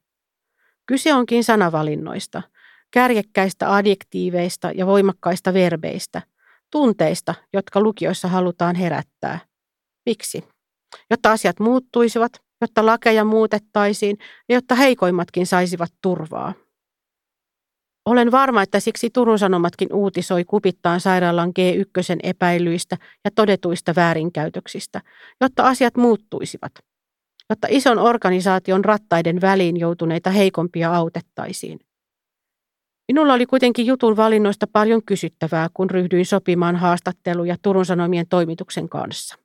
Kyse 0.86 1.14
onkin 1.14 1.44
sanavalinnoista, 1.44 2.42
kärjekkäistä 2.90 3.74
adjektiiveista 3.74 4.70
ja 4.74 4.86
voimakkaista 4.86 5.54
verbeistä, 5.54 6.22
tunteista, 6.70 7.34
jotka 7.52 7.80
lukioissa 7.80 8.28
halutaan 8.28 8.76
herättää. 8.76 9.38
Miksi? 10.06 10.44
Jotta 11.10 11.32
asiat 11.32 11.60
muuttuisivat, 11.60 12.32
jotta 12.60 12.86
lakeja 12.86 13.24
muutettaisiin 13.24 14.18
ja 14.48 14.54
jotta 14.54 14.74
heikoimmatkin 14.74 15.46
saisivat 15.46 15.92
turvaa. 16.02 16.54
Olen 18.10 18.30
varma, 18.30 18.62
että 18.62 18.80
siksi 18.80 19.10
Turun 19.10 19.38
Sanomatkin 19.38 19.92
uutisoi 19.92 20.44
kupittaan 20.44 21.00
sairaalan 21.00 21.48
G1 21.48 22.18
epäilyistä 22.22 22.96
ja 23.24 23.30
todetuista 23.34 23.94
väärinkäytöksistä, 23.96 25.00
jotta 25.40 25.68
asiat 25.68 25.96
muuttuisivat, 25.96 26.72
jotta 27.50 27.66
ison 27.70 27.98
organisaation 27.98 28.84
rattaiden 28.84 29.40
väliin 29.40 29.76
joutuneita 29.76 30.30
heikompia 30.30 30.94
autettaisiin. 30.94 31.80
Minulla 33.08 33.34
oli 33.34 33.46
kuitenkin 33.46 33.86
jutun 33.86 34.16
valinnoista 34.16 34.66
paljon 34.72 35.02
kysyttävää, 35.06 35.68
kun 35.74 35.90
ryhdyin 35.90 36.26
sopimaan 36.26 36.76
haastatteluja 36.76 37.56
Turun 37.62 37.86
Sanomien 37.86 38.26
toimituksen 38.28 38.88
kanssa. 38.88 39.39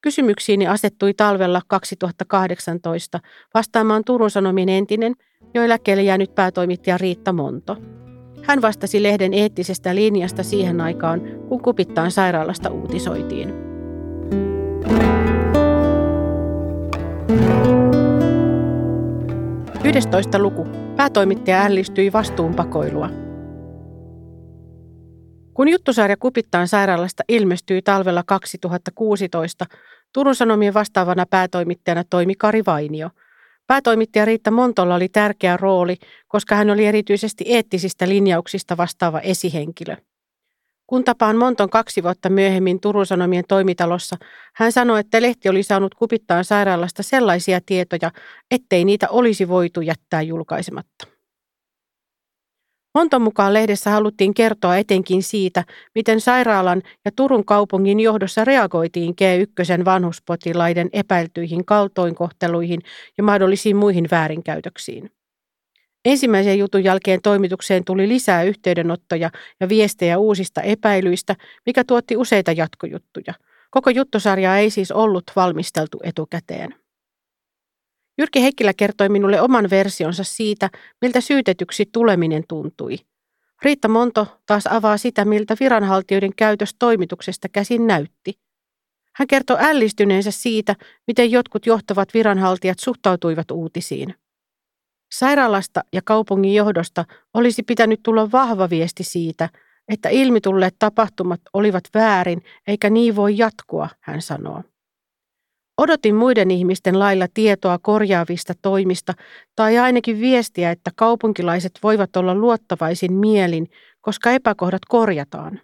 Kysymyksiini 0.00 0.66
asettui 0.66 1.14
talvella 1.14 1.62
2018 1.66 3.20
vastaamaan 3.54 4.04
Turun 4.04 4.30
Sanomien 4.30 4.68
entinen 4.68 5.14
jo 5.54 5.62
eläkkeelle 5.62 6.02
jäänyt 6.02 6.34
päätoimittaja 6.34 6.98
Riitta 6.98 7.32
Monto. 7.32 7.76
Hän 8.42 8.62
vastasi 8.62 9.02
lehden 9.02 9.34
eettisestä 9.34 9.94
linjasta 9.94 10.42
siihen 10.42 10.80
aikaan, 10.80 11.20
kun 11.48 11.62
kupittaan 11.62 12.10
sairaalasta 12.10 12.70
uutisoitiin. 12.70 13.54
Yhdestoista 19.84 20.38
luku. 20.38 20.66
Päätoimittaja 20.96 21.62
ällistyi 21.62 22.12
vastuunpakoilua. 22.12 23.27
Kun 25.58 25.68
juttusarja 25.68 26.16
Kupittaan 26.16 26.68
sairaalasta 26.68 27.22
ilmestyi 27.28 27.82
talvella 27.82 28.22
2016, 28.26 29.66
Turun 30.14 30.34
Sanomien 30.34 30.74
vastaavana 30.74 31.26
päätoimittajana 31.30 32.04
toimi 32.10 32.34
Kari 32.34 32.62
Vainio. 32.66 33.10
Päätoimittaja 33.66 34.24
Riitta 34.24 34.50
Montolla 34.50 34.94
oli 34.94 35.08
tärkeä 35.08 35.56
rooli, 35.56 35.96
koska 36.28 36.54
hän 36.54 36.70
oli 36.70 36.86
erityisesti 36.86 37.44
eettisistä 37.46 38.08
linjauksista 38.08 38.76
vastaava 38.76 39.20
esihenkilö. 39.20 39.96
Kun 40.86 41.04
tapaan 41.04 41.36
Monton 41.36 41.70
kaksi 41.70 42.02
vuotta 42.02 42.30
myöhemmin 42.30 42.80
Turun 42.80 43.06
Sanomien 43.06 43.44
toimitalossa, 43.48 44.16
hän 44.54 44.72
sanoi, 44.72 45.00
että 45.00 45.22
lehti 45.22 45.48
oli 45.48 45.62
saanut 45.62 45.94
Kupittaan 45.94 46.44
sairaalasta 46.44 47.02
sellaisia 47.02 47.60
tietoja, 47.66 48.10
ettei 48.50 48.84
niitä 48.84 49.08
olisi 49.08 49.48
voitu 49.48 49.80
jättää 49.80 50.22
julkaisematta. 50.22 51.17
Monton 52.94 53.22
mukaan 53.22 53.54
lehdessä 53.54 53.90
haluttiin 53.90 54.34
kertoa 54.34 54.76
etenkin 54.76 55.22
siitä, 55.22 55.64
miten 55.94 56.20
sairaalan 56.20 56.82
ja 57.04 57.10
Turun 57.16 57.44
kaupungin 57.44 58.00
johdossa 58.00 58.44
reagoitiin 58.44 59.14
G1 59.22 59.84
vanhuspotilaiden 59.84 60.88
epäiltyihin 60.92 61.64
kaltoinkohteluihin 61.64 62.80
ja 63.18 63.24
mahdollisiin 63.24 63.76
muihin 63.76 64.08
väärinkäytöksiin. 64.10 65.10
Ensimmäisen 66.04 66.58
jutun 66.58 66.84
jälkeen 66.84 67.20
toimitukseen 67.22 67.84
tuli 67.84 68.08
lisää 68.08 68.42
yhteydenottoja 68.42 69.30
ja 69.60 69.68
viestejä 69.68 70.18
uusista 70.18 70.62
epäilyistä, 70.62 71.36
mikä 71.66 71.84
tuotti 71.84 72.16
useita 72.16 72.52
jatkojuttuja. 72.52 73.34
Koko 73.70 73.90
juttusarjaa 73.90 74.58
ei 74.58 74.70
siis 74.70 74.92
ollut 74.92 75.24
valmisteltu 75.36 76.00
etukäteen. 76.02 76.74
Jyrki 78.18 78.42
Heikkilä 78.42 78.74
kertoi 78.74 79.08
minulle 79.08 79.40
oman 79.40 79.70
versionsa 79.70 80.24
siitä, 80.24 80.70
miltä 81.00 81.20
syytetyksi 81.20 81.88
tuleminen 81.92 82.44
tuntui. 82.48 82.96
Riitta 83.62 83.88
Monto 83.88 84.26
taas 84.46 84.66
avaa 84.66 84.96
sitä, 84.96 85.24
miltä 85.24 85.56
viranhaltijoiden 85.60 86.32
käytös 86.36 86.74
toimituksesta 86.78 87.48
käsin 87.48 87.86
näytti. 87.86 88.38
Hän 89.14 89.28
kertoo 89.28 89.56
ällistyneensä 89.60 90.30
siitä, 90.30 90.74
miten 91.06 91.30
jotkut 91.30 91.66
johtavat 91.66 92.14
viranhaltijat 92.14 92.78
suhtautuivat 92.78 93.50
uutisiin. 93.50 94.14
Sairaalasta 95.12 95.84
ja 95.92 96.02
kaupungin 96.04 96.54
johdosta 96.54 97.04
olisi 97.34 97.62
pitänyt 97.62 98.00
tulla 98.02 98.32
vahva 98.32 98.70
viesti 98.70 99.04
siitä, 99.04 99.48
että 99.88 100.08
ilmitulleet 100.08 100.74
tapahtumat 100.78 101.40
olivat 101.52 101.84
väärin 101.94 102.42
eikä 102.66 102.90
niin 102.90 103.16
voi 103.16 103.38
jatkua, 103.38 103.88
hän 104.00 104.22
sanoo. 104.22 104.62
Odotin 105.78 106.14
muiden 106.14 106.50
ihmisten 106.50 106.98
lailla 106.98 107.26
tietoa 107.34 107.78
korjaavista 107.78 108.54
toimista 108.62 109.14
tai 109.56 109.78
ainakin 109.78 110.20
viestiä, 110.20 110.70
että 110.70 110.90
kaupunkilaiset 110.96 111.72
voivat 111.82 112.16
olla 112.16 112.34
luottavaisin 112.34 113.12
mielin, 113.12 113.70
koska 114.00 114.30
epäkohdat 114.30 114.82
korjataan. 114.88 115.60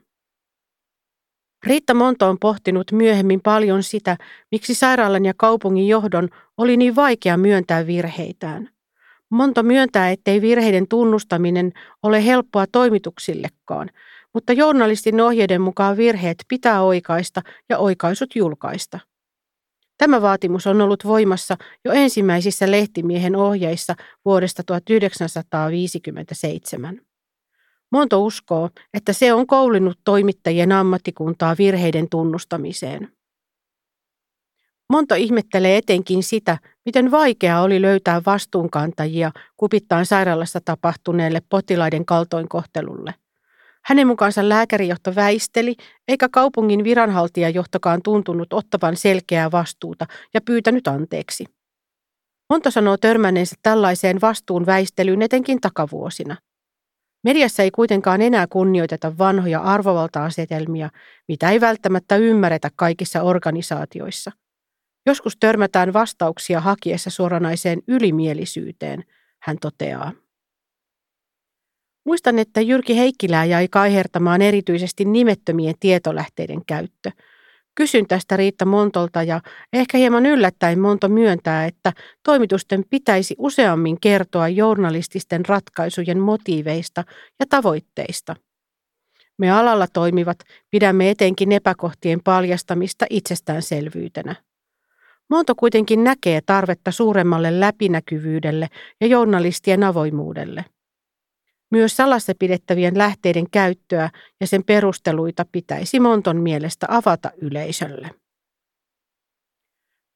Riitta 1.66 1.94
Monto 1.94 2.28
on 2.28 2.38
pohtinut 2.40 2.92
myöhemmin 2.92 3.40
paljon 3.40 3.82
sitä, 3.82 4.16
miksi 4.50 4.74
sairaalan 4.74 5.24
ja 5.24 5.32
kaupungin 5.36 5.88
johdon 5.88 6.28
oli 6.58 6.76
niin 6.76 6.96
vaikea 6.96 7.36
myöntää 7.36 7.86
virheitään. 7.86 8.68
Monto 9.30 9.62
myöntää, 9.62 10.10
ettei 10.10 10.40
virheiden 10.40 10.88
tunnustaminen 10.88 11.72
ole 12.02 12.26
helppoa 12.26 12.64
toimituksillekaan, 12.72 13.90
mutta 14.34 14.52
journalistin 14.52 15.20
ohjeiden 15.20 15.60
mukaan 15.60 15.96
virheet 15.96 16.36
pitää 16.48 16.82
oikaista 16.82 17.42
ja 17.68 17.78
oikaisut 17.78 18.36
julkaista. 18.36 19.13
Tämä 19.98 20.22
vaatimus 20.22 20.66
on 20.66 20.80
ollut 20.80 21.04
voimassa 21.04 21.56
jo 21.84 21.92
ensimmäisissä 21.92 22.70
lehtimiehen 22.70 23.36
ohjeissa 23.36 23.94
vuodesta 24.24 24.62
1957. 24.62 27.00
Monto 27.92 28.24
uskoo, 28.24 28.70
että 28.94 29.12
se 29.12 29.32
on 29.32 29.46
koulinut 29.46 29.98
toimittajien 30.04 30.72
ammattikuntaa 30.72 31.56
virheiden 31.58 32.08
tunnustamiseen. 32.08 33.12
Monto 34.90 35.14
ihmettelee 35.14 35.76
etenkin 35.76 36.22
sitä, 36.22 36.58
miten 36.84 37.10
vaikeaa 37.10 37.62
oli 37.62 37.82
löytää 37.82 38.22
vastuunkantajia 38.26 39.32
kupittaan 39.56 40.06
sairaalassa 40.06 40.60
tapahtuneelle 40.64 41.42
potilaiden 41.48 42.04
kaltoinkohtelulle. 42.04 43.14
Hänen 43.86 44.06
mukaansa 44.06 44.48
lääkärijohto 44.48 45.14
väisteli, 45.14 45.74
eikä 46.08 46.28
kaupungin 46.32 46.84
viranhaltijajohtokaan 46.84 48.02
tuntunut 48.02 48.52
ottavan 48.52 48.96
selkeää 48.96 49.50
vastuuta 49.50 50.06
ja 50.34 50.40
pyytänyt 50.40 50.88
anteeksi. 50.88 51.44
Monto 52.50 52.70
sanoo 52.70 52.96
törmänneensä 52.96 53.56
tällaiseen 53.62 54.20
vastuun 54.20 54.66
väistelyyn 54.66 55.22
etenkin 55.22 55.60
takavuosina. 55.60 56.36
Mediassa 57.24 57.62
ei 57.62 57.70
kuitenkaan 57.70 58.20
enää 58.20 58.46
kunnioiteta 58.46 59.18
vanhoja 59.18 59.60
arvovalta-asetelmia, 59.60 60.90
mitä 61.28 61.50
ei 61.50 61.60
välttämättä 61.60 62.16
ymmärretä 62.16 62.70
kaikissa 62.76 63.22
organisaatioissa. 63.22 64.30
Joskus 65.06 65.36
törmätään 65.40 65.92
vastauksia 65.92 66.60
hakiessa 66.60 67.10
suoranaiseen 67.10 67.82
ylimielisyyteen, 67.88 69.04
hän 69.42 69.56
toteaa. 69.60 70.12
Muistan, 72.04 72.38
että 72.38 72.60
Jyrki 72.60 72.96
Heikkilää 72.96 73.44
jäi 73.44 73.68
kaihertamaan 73.68 74.42
erityisesti 74.42 75.04
nimettömien 75.04 75.74
tietolähteiden 75.80 76.64
käyttö. 76.66 77.10
Kysyn 77.74 78.06
tästä 78.06 78.36
Riitta 78.36 78.64
Montolta 78.64 79.22
ja 79.22 79.40
ehkä 79.72 79.98
hieman 79.98 80.26
yllättäen 80.26 80.80
Monto 80.80 81.08
myöntää, 81.08 81.66
että 81.66 81.92
toimitusten 82.22 82.84
pitäisi 82.90 83.34
useammin 83.38 84.00
kertoa 84.00 84.48
journalististen 84.48 85.46
ratkaisujen 85.46 86.18
motiiveista 86.18 87.04
ja 87.40 87.46
tavoitteista. 87.48 88.36
Me 89.38 89.50
alalla 89.50 89.86
toimivat 89.92 90.38
pidämme 90.70 91.10
etenkin 91.10 91.52
epäkohtien 91.52 92.20
paljastamista 92.24 93.06
itsestäänselvyytenä. 93.10 94.34
Monto 95.30 95.54
kuitenkin 95.54 96.04
näkee 96.04 96.40
tarvetta 96.46 96.90
suuremmalle 96.90 97.60
läpinäkyvyydelle 97.60 98.68
ja 99.00 99.06
journalistien 99.06 99.84
avoimuudelle. 99.84 100.64
Myös 101.70 101.96
salassa 101.96 102.32
pidettävien 102.38 102.98
lähteiden 102.98 103.50
käyttöä 103.50 104.10
ja 104.40 104.46
sen 104.46 104.64
perusteluita 104.64 105.44
pitäisi 105.52 106.00
Monton 106.00 106.36
mielestä 106.36 106.86
avata 106.90 107.30
yleisölle. 107.42 108.10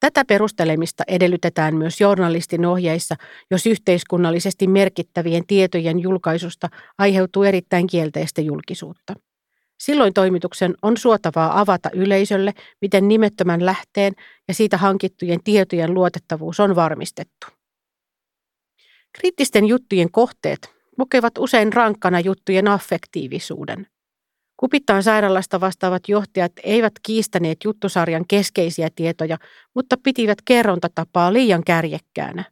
Tätä 0.00 0.24
perustelemista 0.24 1.04
edellytetään 1.08 1.76
myös 1.76 2.00
journalistin 2.00 2.66
ohjeissa, 2.66 3.14
jos 3.50 3.66
yhteiskunnallisesti 3.66 4.66
merkittävien 4.66 5.46
tietojen 5.46 6.00
julkaisusta 6.00 6.68
aiheutuu 6.98 7.42
erittäin 7.42 7.86
kielteistä 7.86 8.40
julkisuutta. 8.40 9.14
Silloin 9.80 10.14
toimituksen 10.14 10.74
on 10.82 10.96
suotavaa 10.96 11.60
avata 11.60 11.90
yleisölle, 11.92 12.52
miten 12.80 13.08
nimettömän 13.08 13.66
lähteen 13.66 14.12
ja 14.48 14.54
siitä 14.54 14.76
hankittujen 14.76 15.42
tietojen 15.44 15.94
luotettavuus 15.94 16.60
on 16.60 16.76
varmistettu. 16.76 17.46
Kriittisten 19.18 19.64
juttujen 19.64 20.10
kohteet 20.10 20.77
lukevat 20.98 21.38
usein 21.38 21.72
rankkana 21.72 22.20
juttujen 22.20 22.68
affektiivisuuden. 22.68 23.86
Kupittaan 24.56 25.02
sairaalasta 25.02 25.60
vastaavat 25.60 26.02
johtajat 26.08 26.52
eivät 26.64 26.92
kiistäneet 27.02 27.58
juttusarjan 27.64 28.24
keskeisiä 28.28 28.88
tietoja, 28.94 29.38
mutta 29.74 29.96
pitivät 30.02 30.38
kerrontatapaa 30.44 31.32
liian 31.32 31.64
kärjekkäänä. 31.64 32.44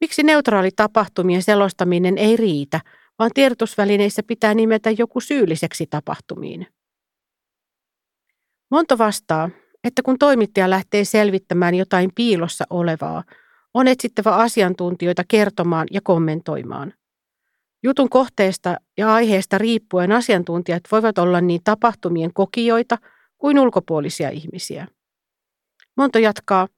Miksi 0.00 0.22
neutraali 0.22 0.70
tapahtumien 0.76 1.42
selostaminen 1.42 2.18
ei 2.18 2.36
riitä, 2.36 2.80
vaan 3.18 3.30
tiedotusvälineissä 3.34 4.22
pitää 4.22 4.54
nimetä 4.54 4.90
joku 4.90 5.20
syylliseksi 5.20 5.86
tapahtumiin? 5.86 6.66
Monto 8.70 8.98
vastaa, 8.98 9.50
että 9.84 10.02
kun 10.02 10.18
toimittaja 10.18 10.70
lähtee 10.70 11.04
selvittämään 11.04 11.74
jotain 11.74 12.10
piilossa 12.14 12.64
olevaa, 12.70 13.24
on 13.74 13.88
etsittävä 13.88 14.36
asiantuntijoita 14.36 15.22
kertomaan 15.28 15.86
ja 15.90 16.00
kommentoimaan– 16.00 16.92
Jutun 17.86 18.08
kohteesta 18.08 18.76
ja 18.98 19.14
aiheesta 19.14 19.58
riippuen 19.58 20.12
asiantuntijat 20.12 20.82
voivat 20.92 21.18
olla 21.18 21.40
niin 21.40 21.60
tapahtumien 21.64 22.32
kokijoita 22.34 22.98
kuin 23.38 23.58
ulkopuolisia 23.58 24.30
ihmisiä. 24.30 24.86
Monto 25.96 26.18
jatkaa, 26.18 26.68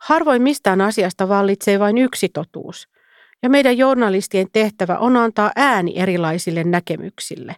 harvoin 0.00 0.42
mistään 0.42 0.80
asiasta 0.80 1.28
vallitsee 1.28 1.78
vain 1.78 1.98
yksi 1.98 2.28
totuus, 2.28 2.88
ja 3.42 3.50
meidän 3.50 3.78
journalistien 3.78 4.46
tehtävä 4.52 4.98
on 4.98 5.16
antaa 5.16 5.50
ääni 5.56 5.92
erilaisille 5.96 6.64
näkemyksille. 6.64 7.56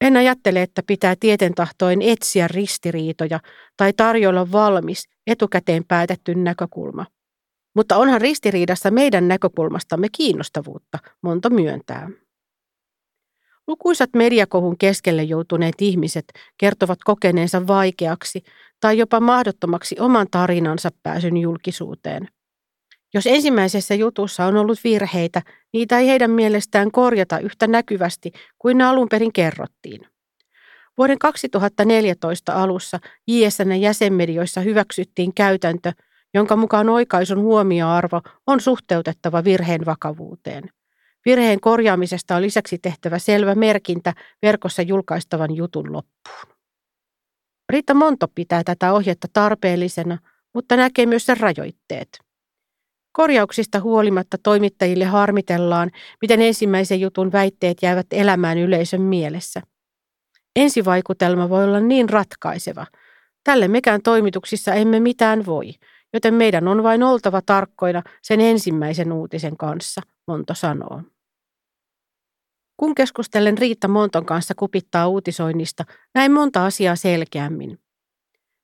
En 0.00 0.16
ajattele, 0.16 0.62
että 0.62 0.82
pitää 0.86 1.14
tietentahtoin 1.20 2.02
etsiä 2.02 2.48
ristiriitoja 2.48 3.40
tai 3.76 3.92
tarjolla 3.92 4.52
valmis, 4.52 5.08
etukäteen 5.26 5.84
päätetty 5.88 6.34
näkökulma– 6.34 7.06
mutta 7.78 7.96
onhan 7.96 8.20
ristiriidassa 8.20 8.90
meidän 8.90 9.28
näkökulmastamme 9.28 10.06
kiinnostavuutta, 10.16 10.98
monta 11.22 11.50
myöntää. 11.50 12.10
Lukuisat 13.66 14.10
mediakohun 14.16 14.78
keskelle 14.78 15.22
joutuneet 15.22 15.74
ihmiset 15.80 16.24
kertovat 16.58 16.98
kokeneensa 17.04 17.66
vaikeaksi 17.66 18.42
tai 18.80 18.98
jopa 18.98 19.20
mahdottomaksi 19.20 19.96
oman 20.00 20.26
tarinansa 20.30 20.88
pääsyn 21.02 21.36
julkisuuteen. 21.36 22.28
Jos 23.14 23.26
ensimmäisessä 23.26 23.94
jutussa 23.94 24.46
on 24.46 24.56
ollut 24.56 24.78
virheitä, 24.84 25.42
niitä 25.72 25.98
ei 25.98 26.08
heidän 26.08 26.30
mielestään 26.30 26.90
korjata 26.90 27.38
yhtä 27.38 27.66
näkyvästi 27.66 28.32
kuin 28.58 28.78
ne 28.78 28.84
alun 28.84 29.08
perin 29.08 29.32
kerrottiin. 29.32 30.00
Vuoden 30.98 31.18
2014 31.18 32.52
alussa 32.52 32.98
JSN 33.26 33.80
jäsenmedioissa 33.80 34.60
hyväksyttiin 34.60 35.34
käytäntö– 35.34 35.92
jonka 36.34 36.56
mukaan 36.56 36.88
oikaisun 36.88 37.40
huomioarvo 37.40 38.20
on 38.46 38.60
suhteutettava 38.60 39.44
virheen 39.44 39.86
vakavuuteen. 39.86 40.70
Virheen 41.26 41.60
korjaamisesta 41.60 42.36
on 42.36 42.42
lisäksi 42.42 42.78
tehtävä 42.78 43.18
selvä 43.18 43.54
merkintä 43.54 44.14
verkossa 44.42 44.82
julkaistavan 44.82 45.56
jutun 45.56 45.92
loppuun. 45.92 46.56
Riitta 47.68 47.94
Monto 47.94 48.28
pitää 48.34 48.64
tätä 48.64 48.92
ohjetta 48.92 49.28
tarpeellisena, 49.32 50.18
mutta 50.54 50.76
näkee 50.76 51.06
myös 51.06 51.26
sen 51.26 51.40
rajoitteet. 51.40 52.08
Korjauksista 53.12 53.80
huolimatta 53.80 54.36
toimittajille 54.42 55.04
harmitellaan, 55.04 55.90
miten 56.22 56.42
ensimmäisen 56.42 57.00
jutun 57.00 57.32
väitteet 57.32 57.78
jäävät 57.82 58.06
elämään 58.12 58.58
yleisön 58.58 59.02
mielessä. 59.02 59.62
Ensivaikutelma 60.56 61.48
voi 61.48 61.64
olla 61.64 61.80
niin 61.80 62.08
ratkaiseva. 62.08 62.86
Tälle 63.44 63.68
mekään 63.68 64.02
toimituksissa 64.02 64.74
emme 64.74 65.00
mitään 65.00 65.46
voi– 65.46 65.72
joten 66.12 66.34
meidän 66.34 66.68
on 66.68 66.82
vain 66.82 67.02
oltava 67.02 67.42
tarkkoina 67.46 68.02
sen 68.22 68.40
ensimmäisen 68.40 69.12
uutisen 69.12 69.56
kanssa, 69.56 70.00
Monto 70.26 70.54
sanoo. 70.54 71.02
Kun 72.76 72.94
keskustellen 72.94 73.58
Riitta 73.58 73.88
Monton 73.88 74.26
kanssa 74.26 74.54
kupittaa 74.54 75.08
uutisoinnista, 75.08 75.84
näin 76.14 76.32
monta 76.32 76.66
asiaa 76.66 76.96
selkeämmin. 76.96 77.78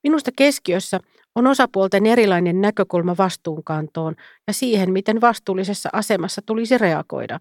Minusta 0.03 0.31
keskiössä 0.37 1.01
on 1.35 1.47
osapuolten 1.47 2.07
erilainen 2.07 2.61
näkökulma 2.61 3.17
vastuunkantoon 3.19 4.15
ja 4.47 4.53
siihen, 4.53 4.93
miten 4.93 5.21
vastuullisessa 5.21 5.89
asemassa 5.93 6.43
tulisi 6.47 6.79
reagoida. 6.79 7.39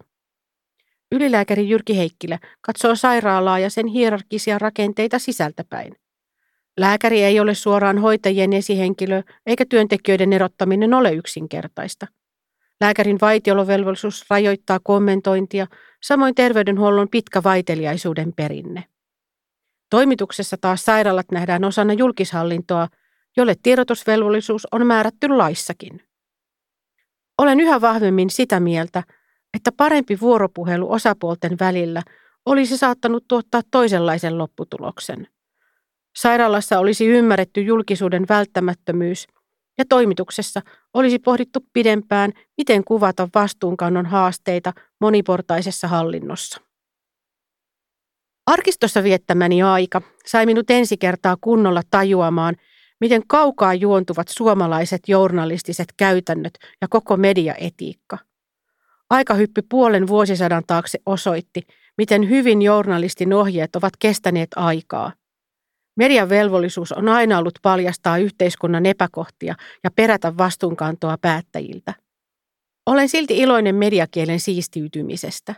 Ylilääkäri 1.12 1.68
Jyrki 1.68 1.96
Heikkilä 1.96 2.38
katsoo 2.60 2.96
sairaalaa 2.96 3.58
ja 3.58 3.70
sen 3.70 3.86
hierarkisia 3.86 4.58
rakenteita 4.58 5.18
sisältäpäin. 5.18 5.96
Lääkäri 6.80 7.22
ei 7.22 7.40
ole 7.40 7.54
suoraan 7.54 7.98
hoitajien 7.98 8.52
esihenkilö, 8.52 9.22
eikä 9.46 9.64
työntekijöiden 9.68 10.32
erottaminen 10.32 10.94
ole 10.94 11.12
yksinkertaista. 11.12 12.06
Lääkärin 12.80 13.18
vaitiolovelvollisuus 13.20 14.24
rajoittaa 14.30 14.80
kommentointia, 14.82 15.66
samoin 16.02 16.34
terveydenhuollon 16.34 17.08
pitkä 17.10 17.42
vaiteliaisuuden 17.42 18.32
perinne. 18.36 18.84
Toimituksessa 19.90 20.56
taas 20.60 20.84
sairaalat 20.84 21.26
nähdään 21.32 21.64
osana 21.64 21.92
julkishallintoa, 21.92 22.88
jolle 23.36 23.54
tiedotusvelvollisuus 23.62 24.66
on 24.72 24.86
määrätty 24.86 25.28
laissakin. 25.28 26.00
Olen 27.38 27.60
yhä 27.60 27.80
vahvemmin 27.80 28.30
sitä 28.30 28.60
mieltä, 28.60 29.02
että 29.54 29.72
parempi 29.72 30.20
vuoropuhelu 30.20 30.92
osapuolten 30.92 31.56
välillä 31.60 32.02
olisi 32.46 32.78
saattanut 32.78 33.24
tuottaa 33.28 33.60
toisenlaisen 33.70 34.38
lopputuloksen. 34.38 35.28
Sairaalassa 36.16 36.78
olisi 36.78 37.06
ymmärretty 37.06 37.60
julkisuuden 37.60 38.26
välttämättömyys 38.28 39.26
ja 39.78 39.84
toimituksessa 39.88 40.60
olisi 40.94 41.18
pohdittu 41.18 41.60
pidempään, 41.72 42.32
miten 42.56 42.84
kuvata 42.84 43.28
vastuunkannon 43.34 44.06
haasteita 44.06 44.72
moniportaisessa 45.00 45.88
hallinnossa. 45.88 46.60
Arkistossa 48.46 49.02
viettämäni 49.02 49.62
aika 49.62 50.02
sai 50.26 50.46
minut 50.46 50.70
ensi 50.70 50.96
kertaa 50.96 51.36
kunnolla 51.40 51.82
tajuamaan, 51.90 52.56
miten 53.00 53.22
kaukaa 53.26 53.74
juontuvat 53.74 54.28
suomalaiset 54.28 55.02
journalistiset 55.08 55.88
käytännöt 55.96 56.54
ja 56.80 56.88
koko 56.90 57.16
mediaetiikka. 57.16 58.18
Aikahyppy 59.10 59.62
puolen 59.68 60.06
vuosisadan 60.06 60.62
taakse 60.66 60.98
osoitti, 61.06 61.62
miten 61.98 62.28
hyvin 62.28 62.62
journalistin 62.62 63.32
ohjeet 63.32 63.76
ovat 63.76 63.92
kestäneet 63.98 64.48
aikaa– 64.56 65.12
Median 65.96 66.28
velvollisuus 66.28 66.92
on 66.92 67.08
aina 67.08 67.38
ollut 67.38 67.58
paljastaa 67.62 68.18
yhteiskunnan 68.18 68.86
epäkohtia 68.86 69.54
ja 69.84 69.90
perätä 69.90 70.36
vastuunkantoa 70.36 71.18
päättäjiltä. 71.20 71.94
Olen 72.86 73.08
silti 73.08 73.38
iloinen 73.38 73.74
mediakielen 73.74 74.40
siistiytymisestä. 74.40 75.54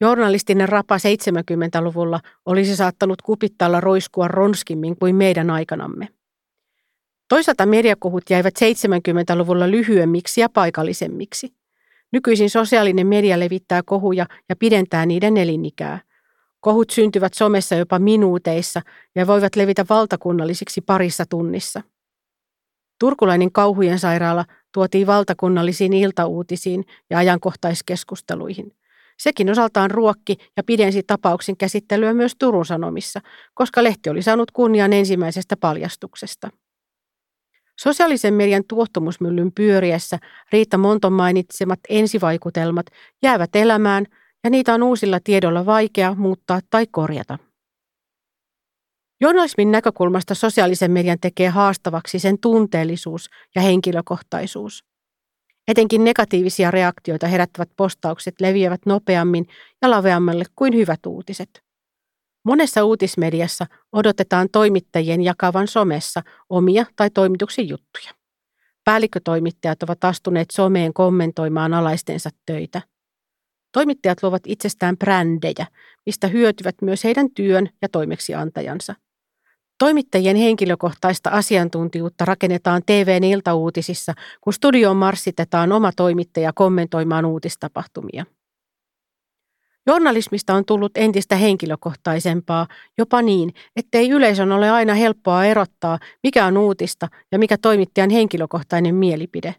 Journalistinen 0.00 0.68
rapa 0.68 0.96
70-luvulla 0.96 2.20
olisi 2.46 2.76
saattanut 2.76 3.22
kupittalla 3.22 3.80
roiskua 3.80 4.28
ronskimmin 4.28 4.96
kuin 4.96 5.16
meidän 5.16 5.50
aikanamme. 5.50 6.08
Toisaalta 7.28 7.66
mediakohut 7.66 8.22
jäivät 8.30 8.54
70-luvulla 8.54 9.70
lyhyemmiksi 9.70 10.40
ja 10.40 10.48
paikallisemmiksi. 10.48 11.52
Nykyisin 12.12 12.50
sosiaalinen 12.50 13.06
media 13.06 13.40
levittää 13.40 13.82
kohuja 13.82 14.26
ja 14.48 14.56
pidentää 14.56 15.06
niiden 15.06 15.36
elinikää. 15.36 16.00
Kohut 16.66 16.90
syntyvät 16.90 17.34
somessa 17.34 17.74
jopa 17.74 17.98
minuuteissa 17.98 18.82
ja 19.14 19.26
voivat 19.26 19.56
levitä 19.56 19.84
valtakunnallisiksi 19.88 20.80
parissa 20.80 21.24
tunnissa. 21.30 21.82
Turkulainen 23.00 23.52
kauhujen 23.52 23.98
sairaala 23.98 24.44
tuotiin 24.72 25.06
valtakunnallisiin 25.06 25.92
iltauutisiin 25.92 26.84
ja 27.10 27.18
ajankohtaiskeskusteluihin. 27.18 28.76
Sekin 29.18 29.50
osaltaan 29.50 29.90
ruokki 29.90 30.36
ja 30.56 30.62
pidensi 30.62 31.02
tapauksen 31.02 31.56
käsittelyä 31.56 32.14
myös 32.14 32.32
Turun 32.38 32.66
Sanomissa, 32.66 33.20
koska 33.54 33.84
lehti 33.84 34.10
oli 34.10 34.22
saanut 34.22 34.50
kunnian 34.50 34.92
ensimmäisestä 34.92 35.56
paljastuksesta. 35.56 36.50
Sosiaalisen 37.80 38.34
median 38.34 38.64
tuottomusmyllyn 38.68 39.52
pyöriessä 39.52 40.18
Riitta 40.52 40.78
Monton 40.78 41.12
mainitsemat 41.12 41.80
ensivaikutelmat 41.88 42.86
jäävät 43.22 43.56
elämään– 43.56 44.06
ja 44.46 44.50
niitä 44.50 44.74
on 44.74 44.82
uusilla 44.82 45.20
tiedolla 45.24 45.66
vaikea 45.66 46.14
muuttaa 46.14 46.60
tai 46.70 46.86
korjata. 46.90 47.38
Journalismin 49.20 49.72
näkökulmasta 49.72 50.34
sosiaalisen 50.34 50.90
median 50.90 51.18
tekee 51.20 51.48
haastavaksi 51.48 52.18
sen 52.18 52.38
tunteellisuus 52.38 53.30
ja 53.54 53.62
henkilökohtaisuus. 53.62 54.84
Etenkin 55.68 56.04
negatiivisia 56.04 56.70
reaktioita 56.70 57.26
herättävät 57.26 57.68
postaukset 57.76 58.34
leviävät 58.40 58.80
nopeammin 58.86 59.46
ja 59.82 59.90
laveammalle 59.90 60.44
kuin 60.56 60.74
hyvät 60.74 61.06
uutiset. 61.06 61.62
Monessa 62.44 62.84
uutismediassa 62.84 63.66
odotetaan 63.92 64.48
toimittajien 64.52 65.22
jakavan 65.22 65.68
somessa 65.68 66.22
omia 66.48 66.86
tai 66.96 67.10
toimituksen 67.10 67.68
juttuja. 67.68 68.10
Päällikkötoimittajat 68.84 69.82
ovat 69.82 70.04
astuneet 70.04 70.50
someen 70.50 70.92
kommentoimaan 70.92 71.74
alaistensa 71.74 72.30
töitä– 72.46 72.82
Toimittajat 73.76 74.22
luovat 74.22 74.42
itsestään 74.46 74.96
brändejä, 74.96 75.66
mistä 76.06 76.28
hyötyvät 76.28 76.74
myös 76.82 77.04
heidän 77.04 77.30
työn 77.30 77.68
ja 77.82 77.88
toimeksiantajansa. 77.88 78.94
Toimittajien 79.78 80.36
henkilökohtaista 80.36 81.30
asiantuntijuutta 81.30 82.24
rakennetaan 82.24 82.82
TVn 82.86 83.24
iltauutisissa, 83.24 84.12
kun 84.40 84.52
studioon 84.52 84.96
marssitetaan 84.96 85.72
oma 85.72 85.92
toimittaja 85.96 86.52
kommentoimaan 86.54 87.24
uutistapahtumia. 87.24 88.26
Journalismista 89.86 90.54
on 90.54 90.64
tullut 90.64 90.92
entistä 90.94 91.36
henkilökohtaisempaa, 91.36 92.66
jopa 92.98 93.22
niin, 93.22 93.54
ettei 93.76 94.10
yleisön 94.10 94.52
ole 94.52 94.70
aina 94.70 94.94
helppoa 94.94 95.44
erottaa, 95.44 95.98
mikä 96.22 96.46
on 96.46 96.56
uutista 96.56 97.08
ja 97.32 97.38
mikä 97.38 97.58
toimittajan 97.58 98.10
henkilökohtainen 98.10 98.94
mielipide. 98.94 99.54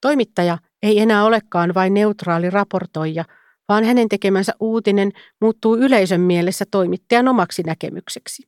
Toimittaja 0.00 0.58
ei 0.84 1.00
enää 1.00 1.24
olekaan 1.24 1.74
vain 1.74 1.94
neutraali 1.94 2.50
raportoija, 2.50 3.24
vaan 3.68 3.84
hänen 3.84 4.08
tekemänsä 4.08 4.52
uutinen 4.60 5.12
muuttuu 5.40 5.76
yleisön 5.76 6.20
mielessä 6.20 6.64
toimittajan 6.70 7.28
omaksi 7.28 7.62
näkemykseksi. 7.62 8.42